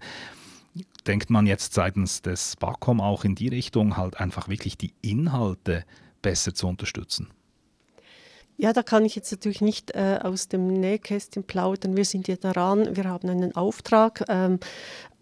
denkt 1.07 1.29
man 1.29 1.47
jetzt 1.47 1.73
seitens 1.73 2.21
des 2.21 2.55
BACOM 2.57 3.01
auch 3.01 3.23
in 3.23 3.35
die 3.35 3.47
Richtung, 3.47 3.97
halt 3.97 4.19
einfach 4.19 4.47
wirklich 4.47 4.77
die 4.77 4.93
Inhalte 5.01 5.83
besser 6.21 6.53
zu 6.53 6.67
unterstützen? 6.67 7.29
Ja, 8.61 8.73
da 8.73 8.83
kann 8.83 9.05
ich 9.05 9.15
jetzt 9.15 9.31
natürlich 9.31 9.61
nicht 9.61 9.95
äh, 9.95 10.19
aus 10.21 10.47
dem 10.47 10.67
Nähkästchen 10.67 11.43
plaudern. 11.43 11.97
Wir 11.97 12.05
sind 12.05 12.27
ja 12.27 12.35
daran, 12.35 12.95
wir 12.95 13.05
haben 13.05 13.27
einen 13.27 13.55
Auftrag, 13.55 14.23
ähm, 14.29 14.59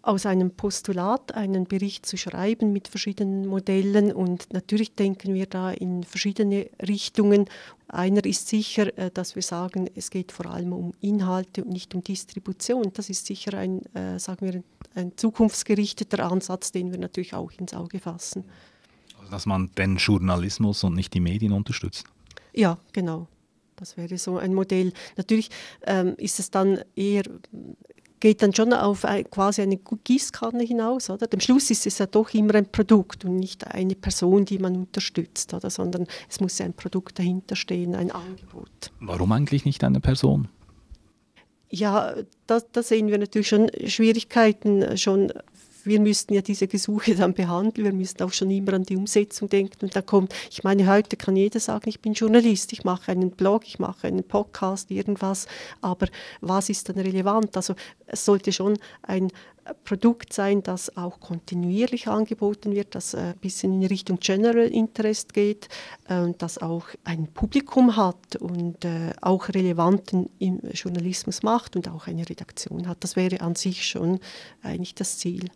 aus 0.02 0.26
einem 0.26 0.50
Postulat 0.50 1.32
einen 1.32 1.64
Bericht 1.64 2.04
zu 2.04 2.18
schreiben 2.18 2.70
mit 2.74 2.88
verschiedenen 2.88 3.46
Modellen 3.46 4.12
und 4.12 4.52
natürlich 4.52 4.94
denken 4.94 5.32
wir 5.32 5.46
da 5.46 5.70
in 5.70 6.04
verschiedene 6.04 6.68
Richtungen. 6.86 7.46
Einer 7.88 8.26
ist 8.26 8.48
sicher, 8.48 8.96
äh, 8.98 9.10
dass 9.10 9.36
wir 9.36 9.42
sagen, 9.42 9.88
es 9.94 10.10
geht 10.10 10.32
vor 10.32 10.44
allem 10.44 10.74
um 10.74 10.92
Inhalte 11.00 11.64
und 11.64 11.72
nicht 11.72 11.94
um 11.94 12.04
Distribution. 12.04 12.90
Das 12.92 13.08
ist 13.08 13.24
sicher 13.24 13.54
ein, 13.56 13.80
äh, 13.94 14.18
sagen 14.18 14.52
wir, 14.52 14.62
ein 14.94 15.16
zukunftsgerichteter 15.16 16.30
Ansatz, 16.30 16.72
den 16.72 16.92
wir 16.92 16.98
natürlich 16.98 17.32
auch 17.32 17.52
ins 17.52 17.72
Auge 17.72 18.00
fassen. 18.00 18.44
Also, 19.18 19.30
dass 19.30 19.46
man 19.46 19.70
den 19.78 19.96
Journalismus 19.96 20.84
und 20.84 20.94
nicht 20.94 21.14
die 21.14 21.20
Medien 21.20 21.52
unterstützt. 21.52 22.04
Ja, 22.52 22.78
genau. 22.92 23.28
Das 23.76 23.96
wäre 23.96 24.18
so 24.18 24.36
ein 24.36 24.54
Modell. 24.54 24.92
Natürlich 25.16 25.50
ähm, 25.86 26.14
ist 26.18 26.38
es 26.38 26.50
dann 26.50 26.80
eher 26.94 27.22
geht 28.20 28.42
dann 28.42 28.54
schon 28.54 28.72
auf 28.72 29.06
quasi 29.30 29.62
eine 29.62 29.78
Gießkanne 29.78 30.62
hinaus. 30.62 31.10
Oder? 31.10 31.26
Am 31.32 31.40
Schluss 31.40 31.70
ist 31.70 31.86
es 31.86 31.98
ja 31.98 32.06
doch 32.06 32.32
immer 32.34 32.54
ein 32.54 32.70
Produkt 32.70 33.24
und 33.24 33.36
nicht 33.36 33.66
eine 33.66 33.94
Person, 33.94 34.44
die 34.44 34.58
man 34.58 34.76
unterstützt, 34.76 35.52
oder? 35.54 35.70
sondern 35.70 36.06
es 36.28 36.38
muss 36.40 36.58
ja 36.58 36.66
ein 36.66 36.74
Produkt 36.74 37.18
dahinter 37.18 37.56
stehen, 37.56 37.94
ein 37.94 38.10
Angebot. 38.10 38.92
Warum 39.00 39.32
eigentlich 39.32 39.64
nicht 39.64 39.82
eine 39.82 40.00
Person? 40.00 40.48
Ja, 41.70 42.14
da, 42.46 42.60
da 42.72 42.82
sehen 42.82 43.08
wir 43.08 43.18
natürlich 43.18 43.48
schon 43.48 43.70
Schwierigkeiten 43.86 44.98
schon 44.98 45.32
wir 45.90 46.00
müssten 46.00 46.34
ja 46.34 46.40
diese 46.40 46.68
Gesuche 46.68 47.16
dann 47.16 47.34
behandeln, 47.34 47.84
wir 47.84 47.92
müssten 47.92 48.22
auch 48.22 48.32
schon 48.32 48.50
immer 48.50 48.74
an 48.74 48.84
die 48.84 48.96
Umsetzung 48.96 49.48
denken 49.48 49.78
und 49.82 49.96
da 49.96 50.02
kommt, 50.02 50.32
ich 50.50 50.62
meine, 50.62 50.86
heute 50.88 51.16
kann 51.16 51.34
jeder 51.34 51.58
sagen, 51.58 51.88
ich 51.88 52.00
bin 52.00 52.14
Journalist, 52.14 52.72
ich 52.72 52.84
mache 52.84 53.10
einen 53.10 53.32
Blog, 53.32 53.66
ich 53.66 53.80
mache 53.80 54.06
einen 54.06 54.22
Podcast, 54.22 54.92
irgendwas, 54.92 55.46
aber 55.80 56.06
was 56.40 56.68
ist 56.68 56.88
dann 56.88 56.98
relevant? 56.98 57.56
Also 57.56 57.74
es 58.06 58.24
sollte 58.24 58.52
schon 58.52 58.78
ein 59.02 59.32
Produkt 59.84 60.32
sein, 60.32 60.62
das 60.62 60.96
auch 60.96 61.20
kontinuierlich 61.20 62.08
angeboten 62.08 62.72
wird, 62.72 62.94
das 62.94 63.14
ein 63.14 63.36
bisschen 63.38 63.80
in 63.80 63.86
Richtung 63.86 64.18
General 64.20 64.66
Interest 64.66 65.32
geht, 65.32 65.68
äh, 66.08 66.28
das 66.38 66.58
auch 66.58 66.86
ein 67.04 67.26
Publikum 67.32 67.96
hat 67.96 68.36
und 68.36 68.84
äh, 68.84 69.12
auch 69.20 69.48
relevanten 69.48 70.30
Journalismus 70.38 71.42
macht 71.42 71.76
und 71.76 71.88
auch 71.88 72.06
eine 72.06 72.28
Redaktion 72.28 72.86
hat. 72.86 73.02
Das 73.04 73.16
wäre 73.16 73.40
an 73.40 73.56
sich 73.56 73.86
schon 73.86 74.20
eigentlich 74.62 74.94
das 74.94 75.18
Ziel. 75.18 75.50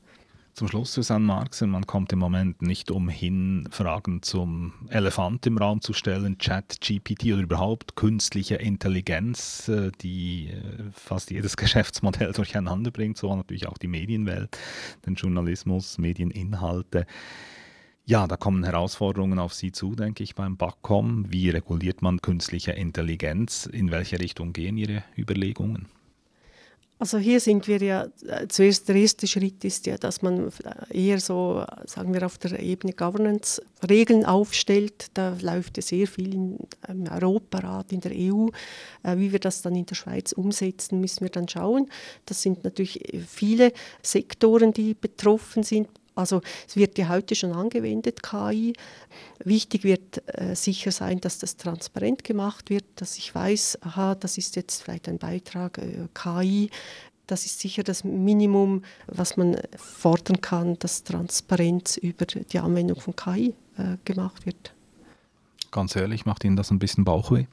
Zum 0.55 0.69
Schluss, 0.69 0.93
Susanne 0.93 1.25
Marxen, 1.25 1.69
man 1.69 1.85
kommt 1.85 2.13
im 2.13 2.21
Moment 2.21 2.63
nicht 2.63 2.93
umhin, 2.93 3.67
Fragen 3.73 4.23
zum 4.23 4.73
Elefant 4.89 5.45
im 5.47 5.59
Raum 5.59 5.81
zu 5.81 5.93
stellen, 5.93 6.39
Chat, 6.39 6.81
GPT 6.81 7.33
oder 7.33 7.43
überhaupt 7.43 7.97
künstliche 7.97 8.55
Intelligenz, 8.55 9.69
äh, 9.69 9.91
die 10.01 10.51
äh, 10.51 10.93
fast 10.93 11.33
jedes 11.33 11.57
Geschäftsmodell 11.57 12.31
durcheinander 12.31 12.93
bringt, 12.93 13.19
so 13.19 13.35
natürlich 13.35 13.67
auch 13.67 13.79
die 13.79 13.89
Medienwelt, 13.89 14.57
den 15.05 15.17
Journalismus, 15.17 15.99
Medieninhalte. 15.99 17.05
Ja, 18.05 18.29
da 18.29 18.37
kommen 18.37 18.63
Herausforderungen 18.63 19.41
auf 19.41 19.55
Sie 19.55 19.73
zu, 19.73 19.97
denke 19.97 20.23
ich, 20.23 20.37
beim 20.37 20.57
BACOM. 20.57 21.33
Wie 21.33 21.51
reguliert 21.51 22.01
man 22.01 22.23
künstliche 22.23 22.71
Intelligenz? 22.71 23.67
In 23.67 23.91
welche 23.91 24.21
Richtung 24.21 24.53
gehen 24.53 24.77
Ihre 24.77 25.03
Überlegungen? 25.19 25.89
Also 27.05 27.19
hier 27.19 27.39
sind 27.39 27.69
wir 27.69 27.83
ja, 27.83 28.07
äh, 28.27 28.49
zuerst 28.49 28.89
der 28.89 28.97
erste 28.97 29.27
Schritt 29.27 29.63
ist 29.63 29.85
ja, 29.85 29.99
dass 29.99 30.23
man 30.23 30.51
eher 30.89 31.21
so, 31.21 31.63
sagen 31.85 32.15
wir 32.15 32.25
auf 32.25 32.39
der 32.39 32.59
Ebene 32.59 32.95
Governance 32.95 33.61
Regeln 33.87 34.25
aufstellt. 34.25 35.09
Da 35.13 35.37
läuft 35.43 35.77
ja 35.77 35.83
sehr 35.83 36.07
viel 36.07 36.33
im 36.33 36.57
Europarat, 37.11 37.93
in 37.93 38.01
der 38.01 38.13
EU. 38.13 38.49
Äh, 39.03 39.19
wie 39.19 39.33
wir 39.33 39.39
das 39.39 39.61
dann 39.61 39.77
in 39.77 39.85
der 39.85 39.97
Schweiz 39.97 40.33
umsetzen, 40.33 40.99
müssen 40.99 41.21
wir 41.21 41.29
dann 41.29 41.47
schauen. 41.47 41.91
Das 42.25 42.41
sind 42.41 42.65
natürlich 42.65 43.03
viele 43.29 43.75
Sektoren, 44.01 44.73
die 44.73 44.95
betroffen 44.95 45.63
sind 45.63 45.89
Also 46.15 46.43
es 46.69 46.77
wird 46.77 46.97
ja 46.97 47.09
heute 47.09 47.35
schon 47.35 47.53
angewendet, 47.53 48.23
KI. 48.23 48.75
Wichtig 49.45 49.85
wird 49.85 50.23
äh, 50.27 50.55
sicher 50.55 50.93
sein, 50.93 51.21
dass 51.21 51.39
das 51.39 51.57
transparent 51.57 52.23
gemacht 52.25 52.71
wird, 52.71 52.85
dass 52.97 53.19
ich 53.19 53.35
weiß, 53.35 53.79
aha, 53.83 54.15
das 54.15 54.39
ist 54.39 54.57
jetzt 54.57 54.83
vielleicht 54.83 55.09
ein 55.09 55.19
Beitrag 55.19 55.79
äh, 55.79 56.09
KI. 56.15 56.71
Das 57.27 57.47
ist 57.47 57.59
sicher 57.59 57.83
das 57.83 58.05
Minimum, 58.05 58.85
was 59.07 59.37
man 59.37 59.57
fordern 59.77 60.41
kann, 60.41 60.79
dass 60.79 61.05
Transparenz 61.05 61.97
über 61.97 62.27
die 62.27 62.59
Anwendung 62.59 63.01
von 63.01 63.17
KI 63.17 63.55
äh, 63.79 63.97
gemacht 64.05 64.47
wird. 64.47 64.75
Ganz 65.71 65.97
ehrlich, 65.97 66.27
macht 66.27 66.45
Ihnen 66.45 66.57
das 66.57 66.71
ein 66.71 66.79
bisschen 66.79 67.05
Bauchweh? 67.05 67.47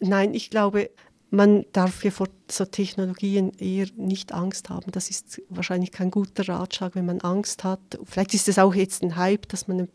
Nein, 0.00 0.32
ich 0.32 0.48
glaube, 0.48 0.90
man 1.30 1.64
darf 1.72 2.04
ja 2.04 2.10
vor 2.10 2.28
so 2.50 2.64
Technologien 2.64 3.52
eher 3.58 3.86
nicht 3.96 4.32
Angst 4.32 4.70
haben. 4.70 4.90
Das 4.92 5.10
ist 5.10 5.42
wahrscheinlich 5.48 5.92
kein 5.92 6.10
guter 6.10 6.48
Ratschlag, 6.48 6.94
wenn 6.94 7.06
man 7.06 7.20
Angst 7.20 7.64
hat. 7.64 7.98
Vielleicht 8.04 8.34
ist 8.34 8.48
es 8.48 8.58
auch 8.58 8.74
jetzt 8.74 9.02
ein 9.02 9.16
Hype, 9.16 9.48
dass 9.48 9.68
man, 9.68 9.88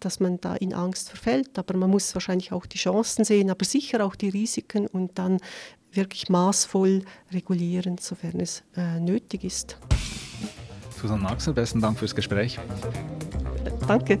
dass 0.00 0.20
man 0.20 0.40
da 0.40 0.54
in 0.54 0.74
Angst 0.74 1.08
verfällt, 1.08 1.58
aber 1.58 1.76
man 1.76 1.90
muss 1.90 2.14
wahrscheinlich 2.14 2.52
auch 2.52 2.66
die 2.66 2.78
Chancen 2.78 3.24
sehen, 3.24 3.50
aber 3.50 3.64
sicher 3.64 4.04
auch 4.04 4.14
die 4.14 4.28
Risiken 4.28 4.86
und 4.86 5.18
dann 5.18 5.38
wirklich 5.92 6.28
maßvoll 6.28 7.02
regulieren, 7.32 7.98
sofern 7.98 8.40
es 8.40 8.62
äh, 8.76 9.00
nötig 9.00 9.44
ist. 9.44 9.78
Susanne 11.00 11.22
Marxer, 11.22 11.52
besten 11.52 11.80
Dank 11.80 11.98
fürs 11.98 12.14
Gespräch. 12.14 12.58
Danke. 13.86 14.18